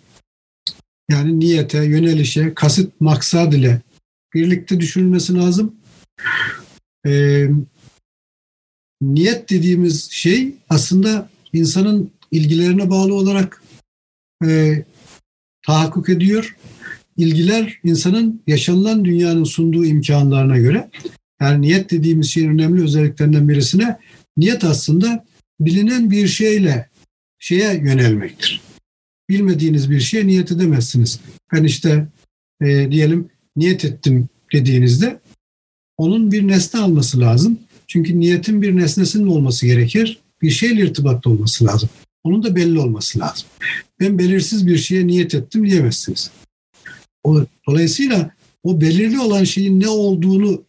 [1.09, 3.81] yani niyete, yönelişe, kasıt, maksad ile
[4.33, 5.75] birlikte düşünülmesi lazım.
[7.05, 7.45] E,
[9.01, 13.62] niyet dediğimiz şey aslında insanın ilgilerine bağlı olarak
[14.47, 14.83] e,
[15.65, 16.57] tahakkuk ediyor.
[17.17, 20.89] İlgiler insanın yaşanılan dünyanın sunduğu imkanlarına göre
[21.41, 23.97] yani niyet dediğimiz şeyin önemli özelliklerinden birisine
[24.37, 25.25] niyet aslında
[25.59, 26.89] bilinen bir şeyle
[27.39, 28.61] şeye yönelmektir.
[29.29, 31.19] Bilmediğiniz bir şeye niyet edemezsiniz.
[31.53, 32.07] Ben işte
[32.61, 35.19] e, diyelim niyet ettim dediğinizde
[35.97, 37.59] onun bir nesne alması lazım.
[37.87, 40.19] Çünkü niyetin bir nesnesinin olması gerekir.
[40.41, 41.89] Bir şeyle irtibatlı olması lazım.
[42.23, 43.47] Onun da belli olması lazım.
[43.99, 46.31] Ben belirsiz bir şeye niyet ettim diyemezsiniz.
[47.23, 48.31] O, dolayısıyla
[48.63, 50.63] o belirli olan şeyin ne olduğunu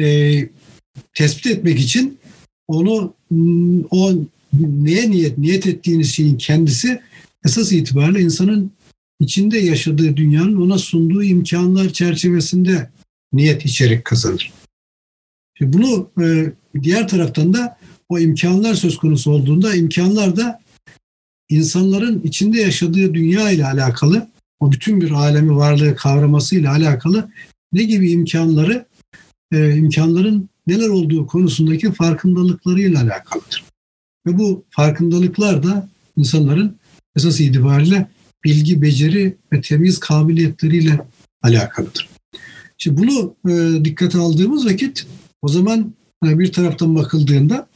[0.00, 0.48] e,
[1.14, 2.18] tespit etmek için
[2.68, 3.14] onu
[3.90, 4.12] o
[4.52, 7.00] neye niyet niyet ettiğiniz şeyin kendisi
[7.44, 8.72] esas itibariyle insanın
[9.20, 12.90] içinde yaşadığı dünyanın ona sunduğu imkanlar çerçevesinde
[13.32, 14.52] niyet içerik kazanır.
[15.60, 17.78] Bunu e, diğer taraftan da
[18.10, 20.60] o imkanlar söz konusu olduğunda imkanlar da
[21.48, 24.28] insanların içinde yaşadığı dünya ile alakalı
[24.60, 27.30] o bütün bir alemi varlığı kavraması ile alakalı
[27.72, 28.86] ne gibi imkanları
[29.52, 33.64] e, imkanların neler olduğu konusundaki farkındalıklarıyla alakalıdır.
[34.26, 36.76] Ve bu farkındalıklar da insanların
[37.16, 38.06] esas itibariyle
[38.44, 41.00] bilgi, beceri ve temiz kabiliyetleriyle
[41.42, 42.08] alakalıdır.
[42.78, 45.06] Şimdi bunu e, dikkate aldığımız vakit
[45.42, 45.94] o zaman
[46.26, 47.69] e, bir taraftan bakıldığında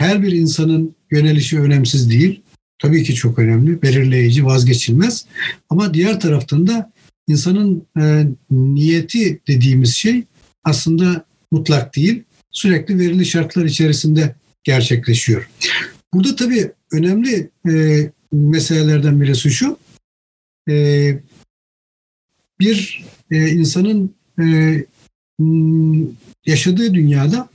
[0.00, 2.42] her bir insanın yönelişi önemsiz değil.
[2.78, 5.26] Tabii ki çok önemli, belirleyici, vazgeçilmez.
[5.70, 6.92] Ama diğer taraftan da
[7.28, 10.24] insanın e, niyeti dediğimiz şey
[10.64, 12.22] aslında mutlak değil.
[12.50, 14.34] Sürekli verili şartlar içerisinde
[14.64, 15.50] gerçekleşiyor.
[16.14, 17.72] Burada tabii önemli e,
[18.32, 19.78] meselelerden birisi şu.
[20.68, 21.18] E,
[22.60, 24.76] bir e, insanın e,
[26.46, 27.48] yaşadığı dünyada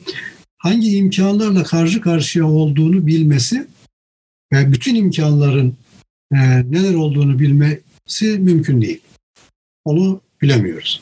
[0.65, 3.67] hangi imkanlarla karşı karşıya olduğunu bilmesi
[4.54, 5.75] ve bütün imkanların
[6.34, 6.38] e,
[6.71, 8.99] neler olduğunu bilmesi mümkün değil.
[9.84, 11.01] Onu bilemiyoruz.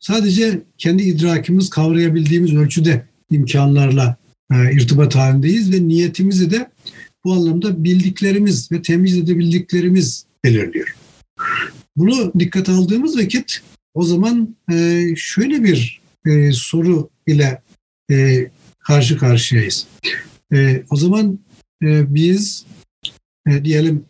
[0.00, 4.16] Sadece kendi idrakimiz kavrayabildiğimiz ölçüde imkanlarla
[4.52, 6.70] e, irtibat halindeyiz ve niyetimizi de
[7.24, 10.96] bu anlamda bildiklerimiz ve temiz edebildiklerimiz belirliyor.
[11.96, 13.62] Bunu dikkat aldığımız vakit
[13.94, 17.62] o zaman e, şöyle bir e, soru ile
[18.10, 18.48] e,
[18.86, 19.86] karşı karşıyayız.
[20.52, 21.38] E, o zaman
[21.82, 22.66] e, biz
[23.48, 24.04] e, diyelim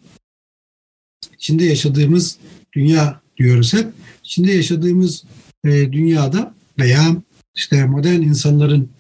[1.34, 2.38] içinde yaşadığımız
[2.74, 3.86] dünya diyoruz hep.
[4.24, 5.24] İçinde yaşadığımız
[5.64, 7.16] e, dünyada veya
[7.54, 8.90] işte modern insanların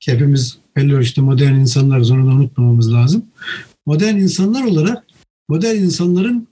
[0.00, 3.26] ki hepimiz belli işte modern insanlarız onu da unutmamamız lazım.
[3.86, 5.04] Modern insanlar olarak
[5.48, 6.48] modern insanların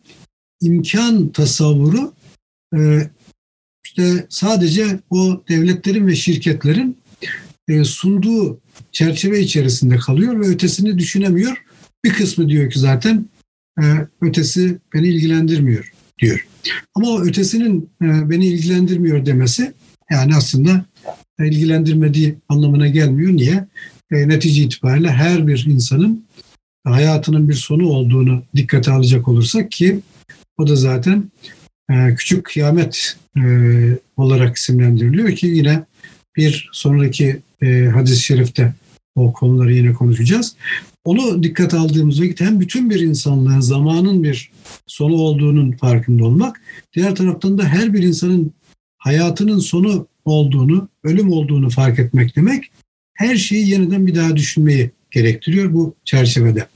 [0.61, 2.13] imkan tasavvuru
[2.77, 3.11] e,
[3.85, 6.97] işte sadece o devletlerin ve şirketlerin
[7.85, 8.61] sunduğu
[8.93, 11.65] çerçeve içerisinde kalıyor ve ötesini düşünemiyor.
[12.05, 13.29] Bir kısmı diyor ki zaten
[13.83, 13.85] e,
[14.21, 16.47] ötesi beni ilgilendirmiyor diyor.
[16.95, 19.73] Ama o ötesinin e, beni ilgilendirmiyor demesi
[20.11, 20.85] yani aslında
[21.41, 23.33] ilgilendirmediği anlamına gelmiyor.
[23.33, 23.67] Niye?
[24.13, 26.25] E, netice itibariyle her bir insanın
[26.85, 30.01] hayatının bir sonu olduğunu dikkate alacak olursak ki
[30.59, 31.31] o da zaten
[31.91, 33.43] e, küçük kıyamet e,
[34.17, 35.85] olarak isimlendiriliyor ki yine
[36.37, 38.75] bir sonraki e, hadis-i şerifte
[39.15, 40.57] o konuları yine konuşacağız.
[41.05, 44.51] Onu dikkat aldığımız vakit hem bütün bir insanlığın zamanın bir
[44.87, 46.61] sonu olduğunun farkında olmak,
[46.95, 48.53] diğer taraftan da her bir insanın
[48.99, 52.71] hayatının sonu olduğunu, ölüm olduğunu fark etmek demek
[53.15, 56.67] her şeyi yeniden bir daha düşünmeyi gerektiriyor bu çerçevede.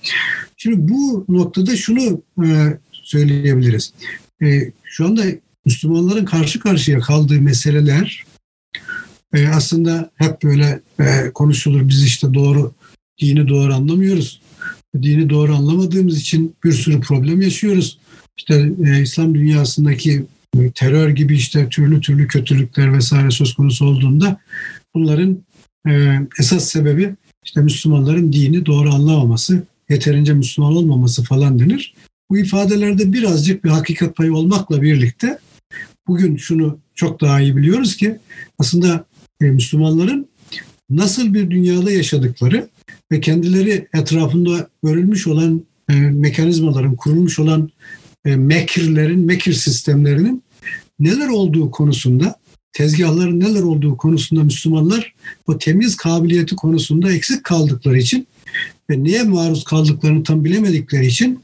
[0.56, 3.92] Şimdi bu noktada şunu e, söyleyebiliriz.
[4.42, 5.22] E, şu anda
[5.64, 8.24] Müslümanların karşı karşıya kaldığı meseleler
[9.34, 11.88] e, aslında hep böyle e, konuşulur.
[11.88, 12.74] Biz işte doğru
[13.20, 14.40] dini doğru anlamıyoruz.
[15.02, 17.98] Dini doğru anlamadığımız için bir sürü problem yaşıyoruz.
[18.36, 20.24] İşte e, İslam dünyasındaki
[20.74, 24.40] terör gibi işte türlü türlü kötülükler vesaire söz konusu olduğunda
[24.94, 25.38] bunların
[25.88, 27.14] e, esas sebebi
[27.44, 31.94] işte Müslümanların dini doğru anlamaması, yeterince Müslüman olmaması falan denir.
[32.30, 35.38] Bu ifadelerde birazcık bir hakikat payı olmakla birlikte
[36.06, 38.18] bugün şunu çok daha iyi biliyoruz ki
[38.58, 39.04] aslında
[39.42, 40.28] e, Müslümanların
[40.90, 42.68] nasıl bir dünyada yaşadıkları
[43.12, 47.70] ve kendileri etrafında örülmüş olan e, mekanizmaların, kurulmuş olan
[48.24, 50.42] e, mekirlerin, mekir sistemlerinin
[51.00, 52.34] neler olduğu konusunda,
[52.72, 55.14] tezgahların neler olduğu konusunda Müslümanlar
[55.46, 58.26] o temiz kabiliyeti konusunda eksik kaldıkları için
[58.90, 61.40] ve neye maruz kaldıklarını tam bilemedikleri için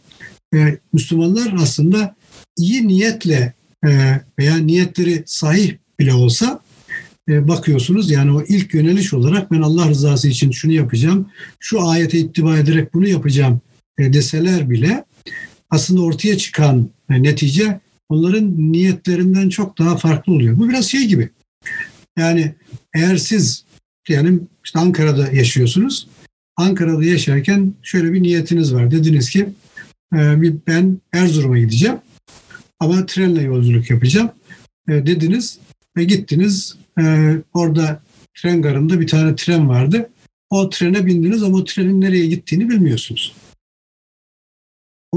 [0.92, 2.16] Müslümanlar aslında
[2.58, 3.52] iyi niyetle
[4.38, 6.63] veya niyetleri sahih bile olsa
[7.28, 11.28] bakıyorsunuz yani o ilk yöneliş olarak ben Allah rızası için şunu yapacağım,
[11.60, 13.60] şu ayete ittiba ederek bunu yapacağım
[13.98, 15.04] e, deseler bile
[15.70, 20.58] aslında ortaya çıkan e, netice onların niyetlerinden çok daha farklı oluyor.
[20.58, 21.30] Bu biraz şey gibi.
[22.18, 22.54] Yani
[22.94, 23.64] eğer siz
[24.08, 26.08] diyelim işte Ankara'da yaşıyorsunuz.
[26.56, 28.90] Ankara'da yaşarken şöyle bir niyetiniz var.
[28.90, 29.48] Dediniz ki
[30.66, 31.96] ben Erzurum'a gideceğim
[32.80, 34.30] ama trenle yolculuk yapacağım
[34.88, 35.58] dediniz
[35.96, 36.76] ve gittiniz.
[37.54, 38.02] Orada
[38.34, 40.10] tren garında bir tane tren vardı.
[40.50, 43.34] O trene bindiniz ama o trenin nereye gittiğini bilmiyorsunuz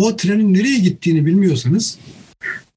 [0.03, 1.97] o trenin nereye gittiğini bilmiyorsanız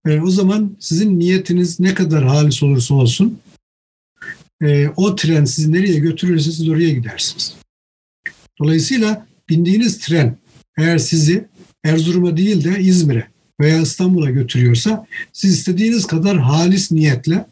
[0.06, 3.38] e, o zaman sizin niyetiniz ne kadar halis olursa olsun
[4.62, 7.54] e, o tren sizi nereye götürürse siz oraya gidersiniz.
[8.58, 10.36] Dolayısıyla bindiğiniz tren
[10.78, 11.48] eğer sizi
[11.84, 13.26] Erzurum'a değil de İzmir'e
[13.60, 17.46] veya İstanbul'a götürüyorsa siz istediğiniz kadar halis niyetle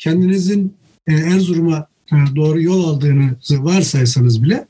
[0.00, 0.74] kendinizin
[1.06, 4.66] e, Erzurum'a e, doğru yol aldığınızı varsaysanız bile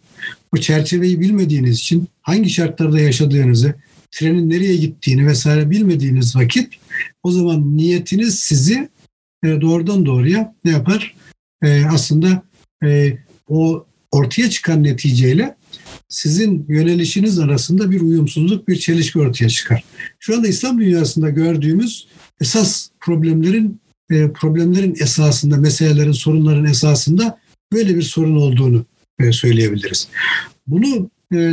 [0.54, 3.74] o çerçeveyi bilmediğiniz için hangi şartlarda yaşadığınızı,
[4.10, 6.74] trenin nereye gittiğini vesaire bilmediğiniz vakit
[7.22, 8.88] o zaman niyetiniz sizi
[9.44, 11.14] e, doğrudan doğruya ne yapar?
[11.90, 12.42] Aslında
[13.48, 15.56] o ortaya çıkan neticeyle
[16.08, 19.84] sizin yönelişiniz arasında bir uyumsuzluk, bir çelişki ortaya çıkar.
[20.18, 22.08] Şu anda İslam dünyasında gördüğümüz
[22.40, 23.80] esas problemlerin
[24.10, 27.38] problemlerin esasında, meselelerin, sorunların esasında
[27.72, 28.84] böyle bir sorun olduğunu
[29.30, 30.08] söyleyebiliriz.
[30.66, 31.10] Bunu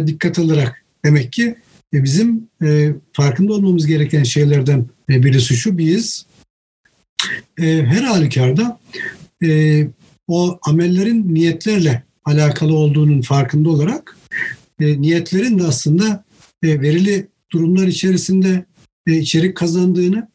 [0.08, 1.56] dikkat alarak demek ki
[1.94, 6.26] e bizim e, farkında olmamız gereken şeylerden e, birisi şu, biz
[7.62, 8.80] e, her halükarda
[9.44, 9.84] e,
[10.28, 14.18] o amellerin niyetlerle alakalı olduğunun farkında olarak
[14.80, 16.26] e, niyetlerin de aslında
[16.64, 18.66] e, verili durumlar içerisinde
[19.08, 20.28] e, içerik kazandığını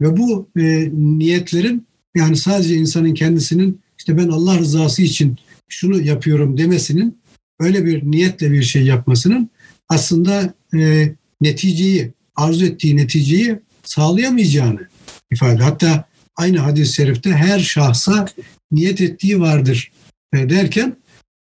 [0.00, 1.86] ve bu e, niyetlerin
[2.16, 5.36] yani sadece insanın kendisinin işte ben Allah rızası için
[5.68, 7.18] şunu yapıyorum demesinin
[7.60, 9.50] öyle bir niyetle bir şey yapmasının
[9.88, 14.88] aslında e, neticeyi, arzu ettiği neticeyi sağlayamayacağını
[15.30, 15.62] ifade.
[15.62, 16.04] Hatta
[16.36, 18.26] aynı hadis-i şerifte her şahsa
[18.72, 19.92] niyet ettiği vardır
[20.34, 20.96] e, derken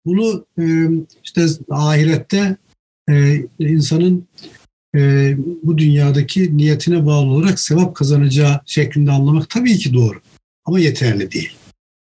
[0.06, 0.64] bunu e,
[1.24, 2.58] işte ahirette
[3.10, 4.28] e, insanın
[4.96, 10.22] e, bu dünyadaki niyetine bağlı olarak sevap kazanacağı şeklinde anlamak tabii ki doğru.
[10.66, 11.52] Ama yeterli değil.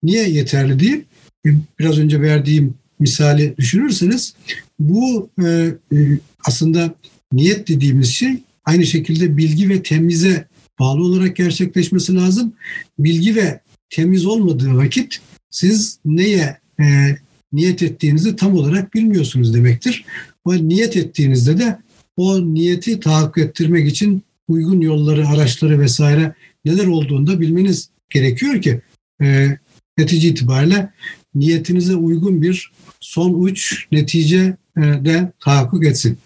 [0.04, 1.04] Niye yeterli değil?
[1.46, 4.34] E, biraz önce verdiğim misali düşünürseniz
[4.80, 5.98] bu e, e,
[6.46, 6.96] aslında
[7.34, 10.48] niyet dediğimiz şey aynı şekilde bilgi ve temize
[10.80, 12.54] bağlı olarak gerçekleşmesi lazım.
[13.00, 13.60] Bilgi ve
[13.90, 15.20] temiz olmadığı vakit
[15.50, 17.18] siz neye e,
[17.54, 20.06] niyet ettiğinizi tam olarak bilmiyorsunuz demektir.
[20.46, 21.78] O niyet ettiğinizde de
[22.18, 28.82] o niyeti tahakkuk ettirmek için uygun yolları, araçları vesaire neler olduğunu da bilmeniz gerekiyor ki
[29.22, 29.58] e,
[29.98, 30.94] netice itibariyle
[31.36, 36.18] niyetinize uygun bir son uç netice e, de tahakkuk etsin.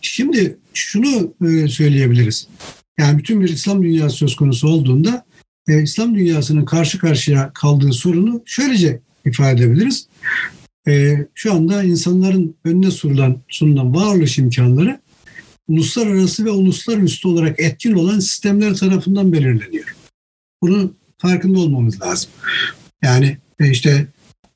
[0.00, 2.48] Şimdi şunu e, söyleyebiliriz.
[2.98, 5.24] Yani bütün bir İslam dünyası söz konusu olduğunda
[5.68, 10.08] e, İslam dünyasının karşı karşıya kaldığı sorunu şöylece ifade edebiliriz.
[10.88, 15.00] E, şu anda insanların önüne sunulan, sunulan varoluş imkanları
[15.68, 19.96] uluslararası ve uluslararası olarak etkin olan sistemler tarafından belirleniyor.
[20.62, 22.30] Bunun farkında olmamız lazım.
[23.02, 24.06] Yani e, işte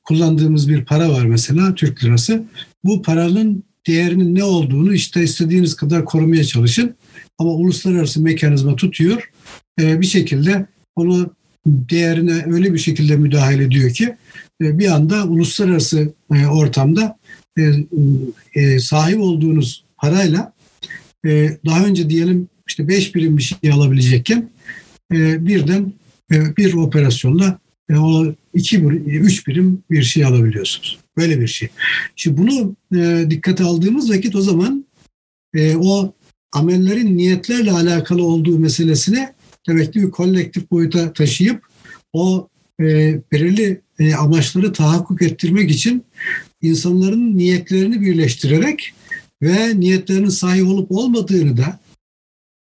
[0.05, 2.45] kullandığımız bir para var mesela Türk lirası.
[2.85, 6.95] Bu paranın değerinin ne olduğunu işte istediğiniz kadar korumaya çalışın.
[7.39, 9.31] Ama uluslararası mekanizma tutuyor.
[9.81, 10.67] E, bir şekilde
[10.97, 11.31] onu
[11.67, 14.17] değerine öyle bir şekilde müdahale ediyor ki
[14.61, 17.19] bir anda uluslararası e, ortamda
[18.55, 20.53] e, sahip olduğunuz parayla
[21.67, 24.51] daha önce diyelim işte 5 birim bir şey alabilecekken
[25.11, 25.93] birden
[26.31, 27.59] bir operasyonla
[27.99, 30.99] o iki üç birim bir şey alabiliyorsunuz.
[31.17, 31.69] Böyle bir şey.
[32.17, 32.77] Şimdi bunu
[33.31, 34.85] dikkate aldığımız vakit o zaman
[35.77, 36.15] o
[36.53, 39.35] amellerin niyetlerle alakalı olduğu meselesine
[39.69, 41.67] demek ki bir kolektif boyuta taşıyıp
[42.13, 42.49] o
[42.81, 46.05] e, belirli e, amaçları tahakkuk ettirmek için
[46.63, 48.95] insanların niyetlerini birleştirerek
[49.43, 51.81] ve niyetlerinin sahip olup olmadığını da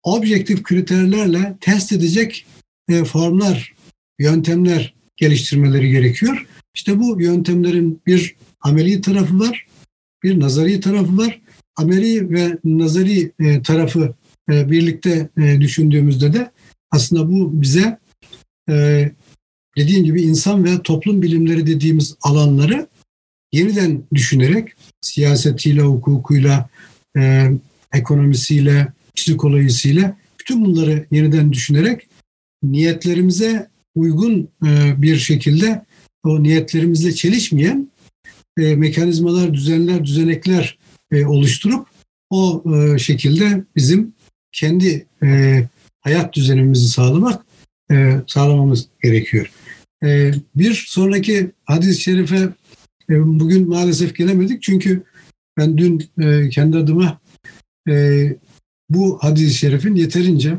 [0.03, 2.47] objektif kriterlerle test edecek
[2.89, 3.75] e, formlar,
[4.19, 6.47] yöntemler geliştirmeleri gerekiyor.
[6.75, 9.67] İşte bu yöntemlerin bir ameli tarafı var,
[10.23, 11.41] bir nazari tarafı var.
[11.77, 14.14] Ameli ve nazari e, tarafı
[14.51, 16.51] e, birlikte e, düşündüğümüzde de
[16.91, 17.99] aslında bu bize
[18.71, 19.11] e,
[19.77, 22.87] dediğim gibi insan ve toplum bilimleri dediğimiz alanları
[23.53, 24.68] yeniden düşünerek
[25.01, 26.68] siyasetiyle, hukukuyla,
[27.16, 27.51] e,
[27.93, 32.09] ekonomisiyle, psikolojisiyle bütün bunları yeniden düşünerek
[32.62, 35.85] niyetlerimize uygun e, bir şekilde
[36.24, 37.91] o niyetlerimizle çelişmeyen
[38.59, 40.79] e, mekanizmalar, düzenler, düzenekler
[41.12, 41.87] e, oluşturup
[42.31, 44.14] o e, şekilde bizim
[44.53, 45.62] kendi e,
[46.01, 47.47] hayat düzenimizi sağlamak
[47.91, 49.51] e, sağlamamız gerekiyor.
[50.05, 52.49] E, bir sonraki hadis-i şerife
[53.11, 55.03] e, bugün maalesef gelemedik çünkü
[55.57, 57.21] ben dün e, kendi adıma
[57.89, 58.27] e,
[58.91, 60.59] bu hadis-i şerifin yeterince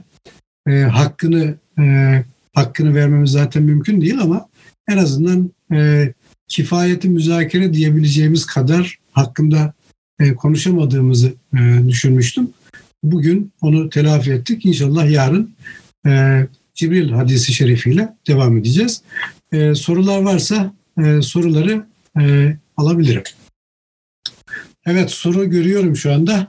[0.92, 1.56] hakkını
[2.54, 4.50] hakkını vermemiz zaten mümkün değil ama
[4.88, 5.52] en azından
[6.48, 9.74] kifayeti müzakere diyebileceğimiz kadar hakkında
[10.38, 11.34] konuşamadığımızı
[11.88, 12.50] düşünmüştüm.
[13.04, 14.66] Bugün onu telafi ettik.
[14.66, 15.56] İnşallah yarın
[16.78, 19.02] Cibril hadisi şerifiyle devam edeceğiz.
[19.52, 20.74] E, sorular varsa
[21.06, 21.86] e, soruları
[22.20, 23.24] e, alabilirim.
[24.86, 26.48] Evet soru görüyorum şu anda.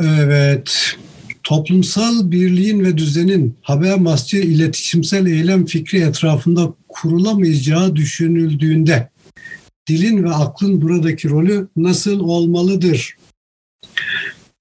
[0.00, 0.96] Evet.
[1.42, 9.10] Toplumsal birliğin ve düzenin haber masçı iletişimsel eylem fikri etrafında kurulamayacağı düşünüldüğünde
[9.88, 13.17] dilin ve aklın buradaki rolü nasıl olmalıdır?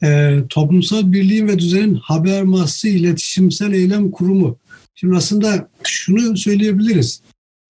[0.03, 4.57] E, toplumsal birliğin ve düzenin haber massı iletişimsel eylem kurumu.
[4.95, 7.21] Şimdi aslında şunu söyleyebiliriz.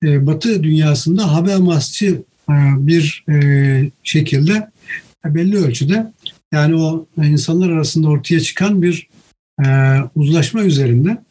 [0.04, 4.72] E, Batı dünyasında haber masçı e, bir e, şekilde
[5.26, 6.14] e, belli ölçüde
[6.54, 9.08] yani o insanlar arasında ortaya çıkan bir
[9.66, 9.68] e,
[10.16, 11.24] uzlaşma üzerinde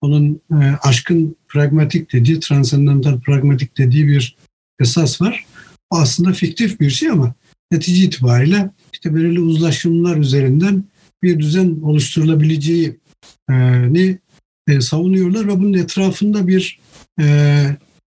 [0.00, 4.36] onun e, aşkın pragmatik dediği, transendental pragmatik dediği bir
[4.80, 5.44] esas var.
[5.90, 7.34] O aslında fiktif bir şey ama
[7.72, 8.70] netice itibariyle
[9.04, 10.84] işte belirli uzlaşımlar üzerinden
[11.22, 14.18] bir düzen oluşturulabileceğini
[14.68, 16.78] e, savunuyorlar ve bunun etrafında bir
[17.20, 17.26] e,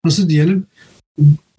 [0.06, 0.66] nasıl diyelim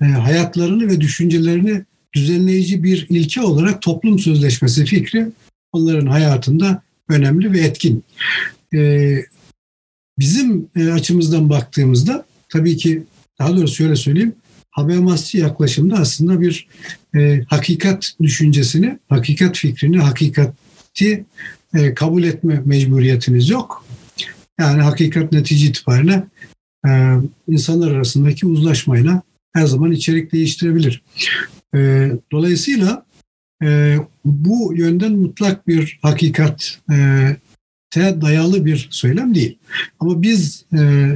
[0.00, 1.84] e, hayatlarını ve düşüncelerini
[2.14, 5.26] düzenleyici bir ilke olarak toplum sözleşmesi fikri
[5.72, 8.04] onların hayatında önemli ve etkin.
[10.18, 13.02] Bizim açımızdan baktığımızda tabii ki
[13.38, 14.34] daha doğrusu şöyle söyleyeyim
[14.78, 16.68] Habermasçı yaklaşımda aslında bir
[17.16, 21.24] e, hakikat düşüncesini, hakikat fikrini, hakikati
[21.74, 23.84] e, kabul etme mecburiyetiniz yok.
[24.60, 26.24] Yani hakikat netice itibariyle
[26.88, 27.14] e,
[27.48, 29.22] insanlar arasındaki uzlaşmayla
[29.52, 31.02] her zaman içerik değiştirebilir.
[31.74, 33.06] E, dolayısıyla
[33.62, 36.96] e, bu yönden mutlak bir hakikat e,
[37.96, 39.58] dayalı bir söylem değil.
[40.00, 41.10] Ama biz e,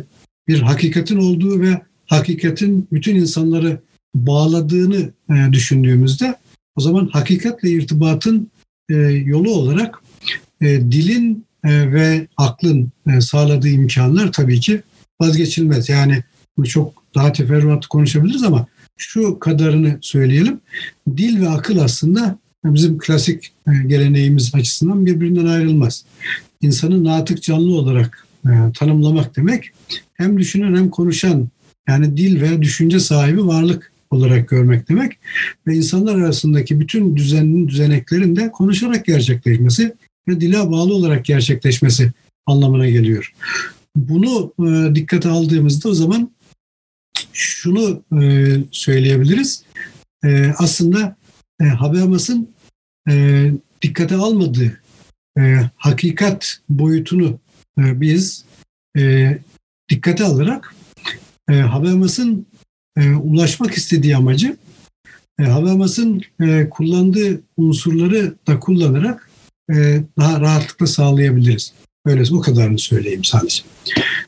[0.48, 3.80] bir hakikatin olduğu ve hakikatin bütün insanları
[4.14, 6.34] bağladığını e, düşündüğümüzde
[6.76, 8.50] o zaman hakikatle irtibatın
[8.90, 8.94] e,
[9.24, 10.02] yolu olarak
[10.60, 12.90] e, dilin ve aklın
[13.20, 14.82] sağladığı imkanlar tabii ki
[15.20, 15.88] vazgeçilmez.
[15.88, 16.22] Yani
[16.56, 20.60] bu çok daha teferruatlı konuşabiliriz ama şu kadarını söyleyelim.
[21.16, 23.52] Dil ve akıl aslında bizim klasik
[23.86, 26.04] geleneğimiz açısından birbirinden ayrılmaz.
[26.60, 28.26] İnsanı natık canlı olarak
[28.78, 29.70] tanımlamak demek
[30.14, 31.48] hem düşünen hem konuşan
[31.88, 35.18] yani dil ve düşünce sahibi varlık olarak görmek demek
[35.66, 39.94] ve insanlar arasındaki bütün düzenin düzeneklerin de konuşarak gerçekleşmesi
[40.28, 42.12] ve dile bağlı olarak gerçekleşmesi
[42.46, 43.32] anlamına geliyor.
[43.96, 46.30] Bunu e, dikkate aldığımızda o zaman
[47.32, 49.64] şunu e, söyleyebiliriz.
[50.24, 51.16] E, aslında
[51.60, 52.48] e, Habermas'ın
[53.82, 54.80] dikkate almadığı
[55.76, 57.38] hakikat boyutunu
[57.78, 58.44] biz
[59.90, 60.74] dikkate alarak
[61.50, 62.46] e, Habermas'ın
[62.96, 64.56] e, ulaşmak istediği amacı
[65.40, 69.30] e, Habermas'ın e, kullandığı unsurları da kullanarak
[69.70, 71.72] e, daha rahatlıkla sağlayabiliriz.
[72.06, 73.62] Öyle o kadarını söyleyeyim sadece.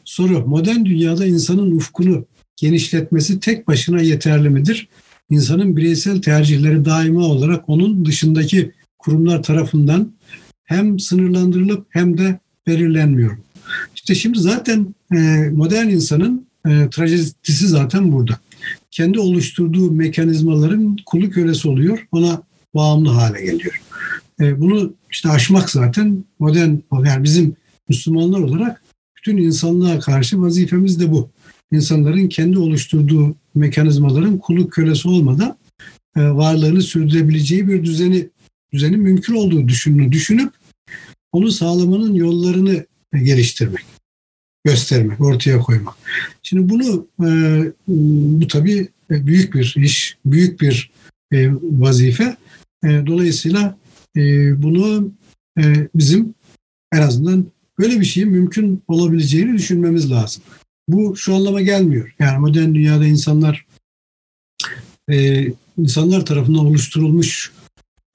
[0.05, 4.89] Soru, modern dünyada insanın ufkunu genişletmesi tek başına yeterli midir?
[5.31, 10.13] İnsanın bireysel tercihleri daima olarak onun dışındaki kurumlar tarafından
[10.65, 13.39] hem sınırlandırılıp hem de belirlenmiyor.
[13.95, 15.19] İşte şimdi zaten e,
[15.53, 18.39] modern insanın e, trajedisi zaten burada.
[18.91, 22.43] Kendi oluşturduğu mekanizmaların kulu kölesi oluyor, ona
[22.75, 23.83] bağımlı hale geliyor.
[24.41, 27.57] E, bunu işte aşmak zaten modern, yani bizim
[27.89, 28.83] Müslümanlar olarak
[29.17, 31.31] bütün insanlığa karşı vazifemiz de bu.
[31.73, 35.57] İnsanların kendi oluşturduğu mekanizmaların kulu kölesi olmadan
[36.17, 38.29] e, varlığını sürdürebileceği bir düzeni
[38.73, 40.53] düzenin mümkün olduğu düşününü düşünüp
[41.33, 43.85] onu sağlamanın yollarını geliştirmek,
[44.65, 45.95] göstermek, ortaya koymak.
[46.43, 47.29] Şimdi bunu e,
[47.89, 50.91] bu tabii büyük bir iş, büyük bir
[51.33, 52.37] e, vazife.
[52.85, 53.79] Dolayısıyla
[54.57, 55.13] bunu
[55.95, 56.35] bizim
[56.93, 57.47] en azından
[57.79, 60.43] böyle bir şeyin mümkün olabileceğini düşünmemiz lazım.
[60.89, 62.15] Bu şu anlama gelmiyor.
[62.19, 63.67] Yani modern dünyada insanlar
[65.11, 65.47] e,
[65.79, 67.53] insanlar tarafından oluşturulmuş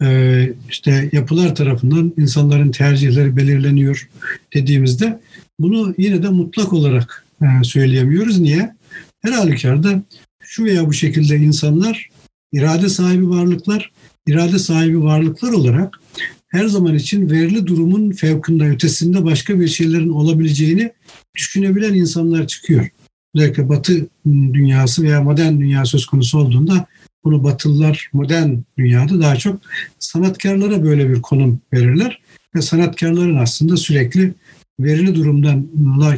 [0.03, 4.09] e, işte yapılar tarafından insanların tercihleri belirleniyor
[4.53, 5.19] dediğimizde
[5.59, 8.39] bunu yine de mutlak olarak e, söyleyemiyoruz.
[8.39, 8.75] Niye?
[9.21, 10.03] Her halükarda
[10.41, 12.09] şu veya bu şekilde insanlar
[12.53, 13.91] irade sahibi varlıklar,
[14.27, 15.99] irade sahibi varlıklar olarak
[16.47, 20.91] her zaman için verili durumun fevkinde, ötesinde başka bir şeylerin olabileceğini
[21.35, 22.89] düşünebilen insanlar çıkıyor.
[23.35, 26.87] Özellikle Batı dünyası veya modern dünya söz konusu olduğunda
[27.23, 29.61] bunu Batılılar modern dünyada daha çok
[29.99, 32.21] sanatkarlara böyle bir konum verirler.
[32.55, 34.33] Ve sanatkarların aslında sürekli
[34.79, 35.67] verili durumdan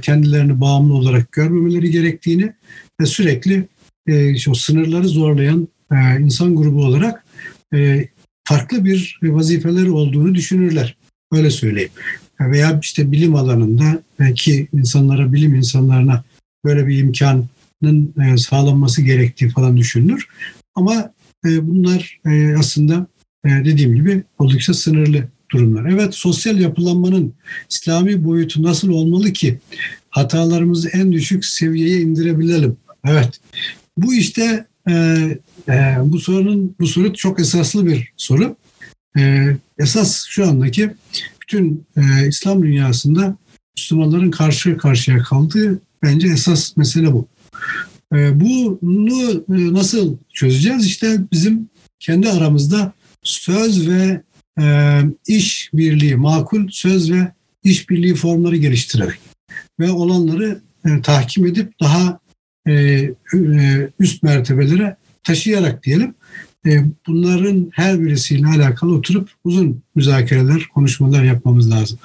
[0.02, 2.54] kendilerini bağımlı olarak görmemeleri gerektiğini
[3.02, 3.68] ve sürekli
[4.08, 7.24] e, o sınırları zorlayan e, insan grubu olarak
[7.74, 8.08] e,
[8.44, 10.98] farklı bir vazifeler olduğunu düşünürler.
[11.32, 11.92] Öyle söyleyeyim.
[12.40, 14.04] Veya işte bilim alanında
[14.36, 16.24] ki insanlara, bilim insanlarına
[16.66, 20.28] böyle bir imkanın e, sağlanması gerektiği falan düşünülür.
[20.76, 21.14] Ama
[21.46, 23.08] e, bunlar e, aslında
[23.46, 25.86] dediğim gibi oldukça sınırlı durumlar.
[25.86, 27.34] Evet sosyal yapılanmanın
[27.70, 29.60] İslami boyutu nasıl olmalı ki
[30.10, 32.78] hatalarımızı en düşük seviyeye indirebilelim?
[33.06, 33.40] Evet.
[33.98, 34.94] Bu işte e,
[35.70, 38.56] e, bu sorunun bu soru çok esaslı bir soru.
[39.18, 39.48] E,
[39.78, 40.92] esas şu andaki
[41.42, 43.38] bütün e, İslam dünyasında
[43.78, 47.28] Müslümanların karşı karşıya kaldığı bence esas mesele bu.
[48.14, 50.86] E, bunu e, nasıl çözeceğiz?
[50.86, 52.94] İşte bizim kendi aramızda
[53.24, 54.22] söz ve
[54.62, 57.32] e, iş birliği, makul söz ve
[57.64, 59.20] iş birliği formları geliştirerek
[59.80, 62.22] ve olanları e, tahkim edip daha
[64.00, 66.16] üst mertebelere taşıyarak diyelim
[67.08, 72.00] bunların her birisiyle alakalı oturup uzun müzakereler, konuşmalar yapmamız lazım.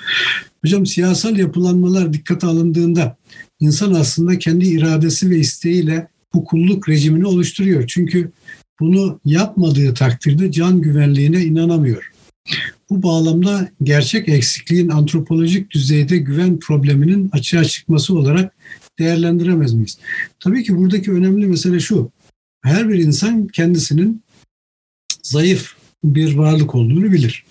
[0.64, 3.16] Hocam siyasal yapılanmalar dikkate alındığında
[3.60, 7.86] insan aslında kendi iradesi ve isteğiyle bu kulluk rejimini oluşturuyor.
[7.86, 8.30] Çünkü
[8.80, 12.10] bunu yapmadığı takdirde can güvenliğine inanamıyor.
[12.90, 18.54] Bu bağlamda gerçek eksikliğin antropolojik düzeyde güven probleminin açığa çıkması olarak
[18.98, 19.98] değerlendiremez miyiz?
[20.40, 22.10] Tabii ki buradaki önemli mesele şu.
[22.62, 24.22] Her bir insan kendisinin
[25.22, 27.44] zayıf bir varlık olduğunu bilir.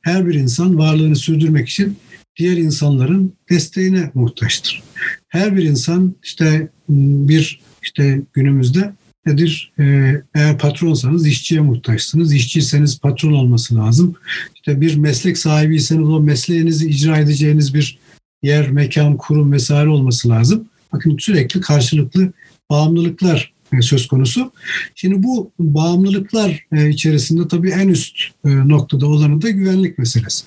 [0.00, 1.96] Her bir insan varlığını sürdürmek için
[2.36, 4.82] diğer insanların desteğine muhtaçtır.
[5.28, 8.92] Her bir insan işte bir işte günümüzde
[9.26, 9.72] nedir?
[9.78, 12.34] Ee, eğer patronsanız işçiye muhtaçsınız.
[12.34, 14.14] İşçiyseniz patron olması lazım.
[14.54, 17.98] İşte bir meslek sahibiyseniz o mesleğinizi icra edeceğiniz bir
[18.42, 20.68] yer, mekan, kurum vesaire olması lazım.
[20.92, 22.32] Bakın sürekli karşılıklı
[22.70, 24.52] bağımlılıklar söz konusu.
[24.94, 30.44] Şimdi bu bağımlılıklar e, içerisinde tabii en üst e, noktada olanı da güvenlik meselesi.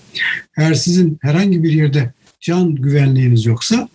[0.57, 3.89] Eğer sizin herhangi bir yerde can güvenliğiniz yoksa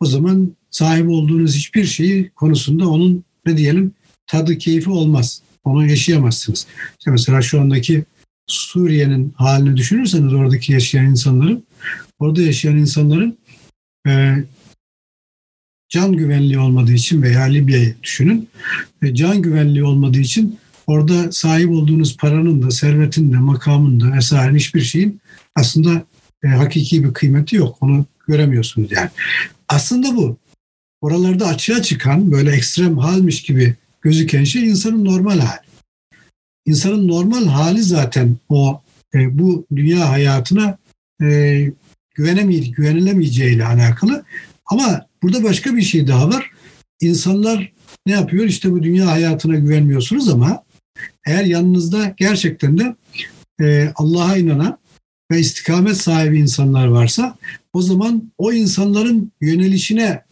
[0.00, 3.92] o zaman sahip olduğunuz hiçbir şeyi konusunda onun ne diyelim
[4.26, 5.42] tadı keyfi olmaz.
[5.64, 6.66] Onu yaşayamazsınız.
[6.98, 8.04] İşte mesela şu andaki
[8.46, 11.64] Suriye'nin halini düşünürseniz oradaki yaşayan insanların,
[12.18, 13.38] orada yaşayan insanların
[14.08, 14.36] e,
[15.88, 18.48] can güvenliği olmadığı için veya Libya'yı düşünün.
[19.02, 24.54] E, can güvenliği olmadığı için orada sahip olduğunuz paranın da, servetin de, makamın da vesaire
[24.54, 25.20] hiçbir şeyin
[25.54, 26.02] aslında
[26.44, 27.76] e, hakiki bir kıymeti yok.
[27.80, 29.10] Onu göremiyorsunuz yani.
[29.68, 30.36] Aslında bu
[31.00, 35.60] oralarda açığa çıkan böyle ekstrem halmiş gibi gözüken şey insanın normal hali.
[36.66, 38.82] İnsanın normal hali zaten o
[39.14, 40.78] e, bu dünya hayatına
[41.22, 41.70] e,
[42.14, 44.24] güvenemey güvenilemeyeceğiyle alakalı.
[44.66, 46.50] Ama burada başka bir şey daha var.
[47.00, 47.72] İnsanlar
[48.06, 48.44] ne yapıyor?
[48.44, 50.64] İşte bu dünya hayatına güvenmiyorsunuz ama
[51.26, 52.96] eğer yanınızda gerçekten de
[53.60, 54.78] e, Allah'a inanan
[55.30, 57.36] ve istikamet sahibi insanlar varsa
[57.72, 60.22] o zaman o insanların yönelişine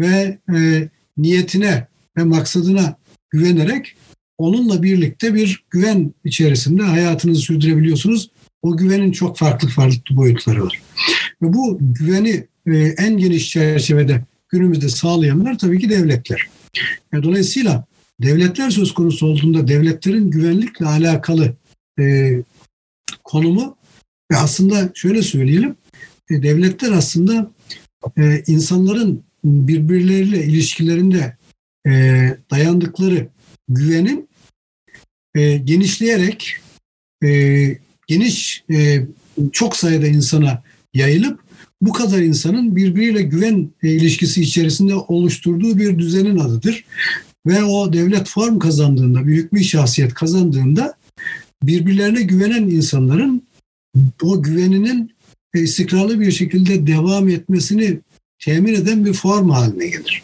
[0.00, 2.96] ve e, niyetine ve maksadına
[3.30, 3.96] güvenerek
[4.38, 8.30] onunla birlikte bir güven içerisinde hayatınızı sürdürebiliyorsunuz.
[8.62, 10.82] O güvenin çok farklı farklı boyutları var.
[11.42, 16.48] Ve bu güveni en geniş çerçevede günümüzde sağlayanlar tabii ki devletler.
[17.22, 17.84] Dolayısıyla
[18.20, 21.56] devletler söz konusu olduğunda devletlerin güvenlikle alakalı
[22.00, 22.36] e,
[23.24, 23.76] konumu
[24.32, 25.76] ve aslında şöyle söyleyelim,
[26.30, 27.50] e, devletler aslında
[28.18, 31.36] e, insanların birbirleriyle ilişkilerinde
[31.86, 31.90] e,
[32.50, 33.28] dayandıkları
[33.68, 34.28] güvenin
[35.34, 36.56] e, genişleyerek
[37.24, 37.28] e,
[38.06, 39.06] geniş e,
[39.52, 40.62] çok sayıda insana
[40.94, 41.45] yayılıp
[41.80, 46.84] bu kadar insanın birbiriyle güven e, ilişkisi içerisinde oluşturduğu bir düzenin adıdır.
[47.46, 50.94] Ve o devlet form kazandığında, büyük bir şahsiyet kazandığında
[51.62, 53.42] birbirlerine güvenen insanların
[54.22, 55.12] o güveninin
[55.54, 58.00] e, istikrarlı bir şekilde devam etmesini
[58.38, 60.22] temin eden bir form haline gelir.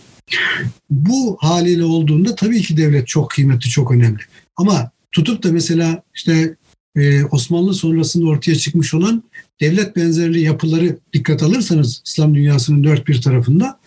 [0.90, 4.20] Bu haliyle olduğunda tabii ki devlet çok kıymetli, çok önemli.
[4.56, 6.56] Ama tutup da mesela işte
[6.96, 9.22] e, Osmanlı sonrasında ortaya çıkmış olan
[9.62, 13.80] devlet benzerli yapıları dikkat alırsanız İslam dünyasının dört bir tarafında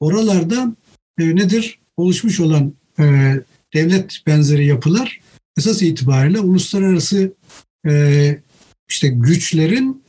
[0.00, 0.76] oralarda
[1.18, 1.78] e, nedir?
[1.96, 3.34] Oluşmuş olan e,
[3.74, 5.20] devlet benzeri yapılar
[5.58, 7.32] esas itibariyle uluslararası
[7.86, 8.42] e,
[8.88, 10.02] işte güçlerin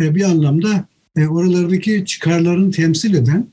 [0.00, 3.48] e, bir anlamda e, oralardaki çıkarlarını temsil eden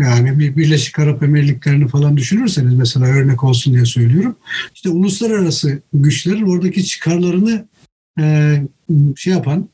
[0.00, 4.36] yani bir Birleşik Arap Emirlikleri'ni falan düşünürseniz mesela örnek olsun diye söylüyorum.
[4.74, 7.68] İşte uluslararası güçlerin oradaki çıkarlarını
[8.20, 8.56] e,
[9.16, 9.68] şey yapan,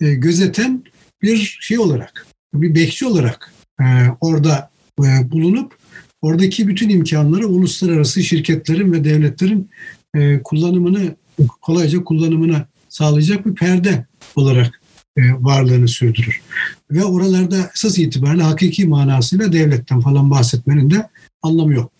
[0.00, 0.84] e, gözeten
[1.22, 3.84] bir şey olarak, bir bekçi olarak e,
[4.20, 4.70] orada
[5.00, 5.76] e, bulunup
[6.22, 9.70] oradaki bütün imkanları uluslararası şirketlerin ve devletlerin
[10.14, 11.16] e, kullanımını
[11.60, 14.80] kolayca kullanımına sağlayacak bir perde olarak
[15.18, 16.42] varlığını sürdürür.
[16.90, 21.08] Ve oralarda esas itibariyle hakiki manasıyla devletten falan bahsetmenin de
[21.42, 21.92] anlamı yok.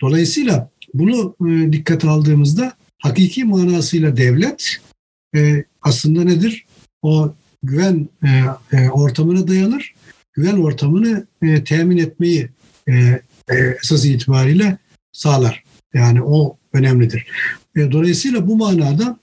[0.00, 4.80] Dolayısıyla bunu e, dikkate aldığımızda hakiki manasıyla devlet
[5.82, 6.66] aslında nedir?
[7.02, 8.08] O güven
[8.92, 9.94] ortamına dayanır.
[10.32, 11.26] Güven ortamını
[11.64, 12.48] temin etmeyi
[13.82, 14.78] esas itibariyle
[15.12, 15.64] sağlar.
[15.94, 17.26] Yani o önemlidir.
[17.76, 19.18] Dolayısıyla bu manada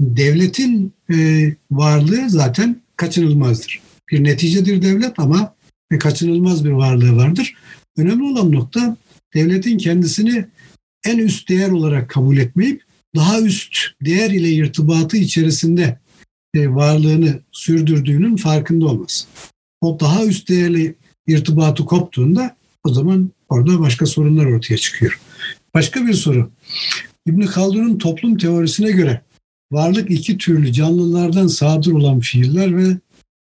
[0.00, 3.80] devletin e, varlığı zaten kaçınılmazdır.
[4.10, 5.54] Bir neticedir devlet ama
[5.90, 7.54] e, kaçınılmaz bir varlığı vardır.
[7.96, 8.96] Önemli olan nokta
[9.34, 10.46] devletin kendisini
[11.04, 12.82] en üst değer olarak kabul etmeyip
[13.16, 15.99] daha üst değer ile irtibatı içerisinde e,
[16.54, 19.26] varlığını sürdürdüğünün farkında olması.
[19.80, 20.94] O daha üst değerli
[21.26, 25.20] irtibatı koptuğunda o zaman orada başka sorunlar ortaya çıkıyor.
[25.74, 26.50] Başka bir soru.
[27.26, 29.22] İbn Haldun'un toplum teorisine göre
[29.72, 32.96] varlık iki türlü canlılardan sadır olan fiiller ve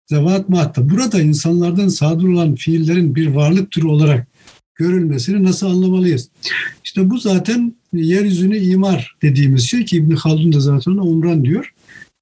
[0.06, 0.90] zevat mahta.
[0.90, 4.28] Burada insanlardan sadır olan fiillerin bir varlık türü olarak
[4.74, 6.28] görülmesini nasıl anlamalıyız?
[6.84, 11.73] İşte bu zaten yeryüzünü imar dediğimiz şey ki İbn Haldun da zaten umran diyor.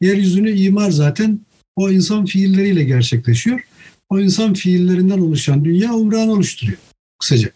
[0.02, 1.40] Yeryüzünü imar zaten
[1.76, 3.60] o insan fiilleriyle gerçekleşiyor.
[4.08, 6.78] O insan fiillerinden oluşan dünya umran oluşturuyor
[7.18, 7.50] kısaca.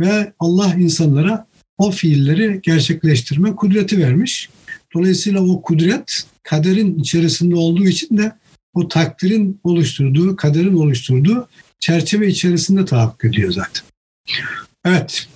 [0.00, 1.46] Ve Allah insanlara
[1.78, 4.50] o fiilleri gerçekleştirme kudreti vermiş.
[4.94, 8.32] Dolayısıyla o kudret kaderin içerisinde olduğu için de
[8.74, 13.82] o takdirin oluşturduğu, kaderin oluşturduğu çerçeve içerisinde tahakkuk ediyor zaten.
[14.84, 15.28] Evet.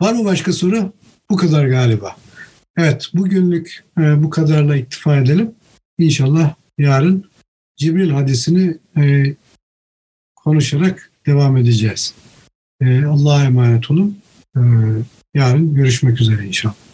[0.00, 0.92] Var mı başka soru?
[1.30, 2.16] Bu kadar galiba.
[2.76, 5.54] Evet bugünlük e, bu kadarla iktifa edelim.
[5.98, 7.30] İnşallah yarın
[7.76, 9.34] Cibril hadisini e,
[10.36, 12.14] konuşarak devam edeceğiz.
[12.80, 14.18] E, Allah'a emanet olun.
[14.56, 14.60] E,
[15.34, 16.85] yarın görüşmek üzere inşallah.